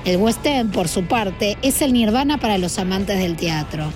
El 0.05 0.17
West 0.17 0.45
End, 0.45 0.73
por 0.73 0.89
su 0.89 1.05
parte, 1.05 1.57
es 1.63 1.81
el 1.81 1.93
nirvana 1.93 2.39
para 2.39 2.59
los 2.59 2.79
amantes 2.79 3.19
del 3.19 3.37
teatro. 3.37 3.93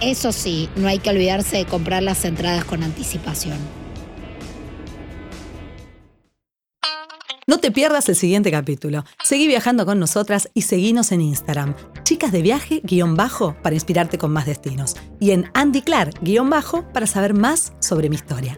Eso 0.00 0.32
sí, 0.32 0.68
no 0.76 0.88
hay 0.88 0.98
que 0.98 1.10
olvidarse 1.10 1.58
de 1.58 1.64
comprar 1.66 2.02
las 2.02 2.24
entradas 2.24 2.64
con 2.64 2.82
anticipación. 2.82 3.79
No 7.50 7.58
te 7.58 7.72
pierdas 7.72 8.08
el 8.08 8.14
siguiente 8.14 8.52
capítulo. 8.52 9.04
Seguí 9.24 9.48
viajando 9.48 9.84
con 9.84 9.98
nosotras 9.98 10.48
y 10.54 10.62
seguinos 10.62 11.10
en 11.10 11.20
Instagram. 11.20 11.74
Chicas 12.04 12.30
de 12.30 12.42
viaje, 12.42 12.80
guion 12.84 13.16
bajo, 13.16 13.56
para 13.60 13.74
inspirarte 13.74 14.18
con 14.18 14.32
más 14.32 14.46
destinos. 14.46 14.94
Y 15.18 15.32
en 15.32 15.50
Andy 15.52 15.82
Clark, 15.82 16.20
guion 16.22 16.48
bajo, 16.48 16.84
para 16.92 17.08
saber 17.08 17.34
más 17.34 17.72
sobre 17.80 18.08
mi 18.08 18.14
historia. 18.14 18.56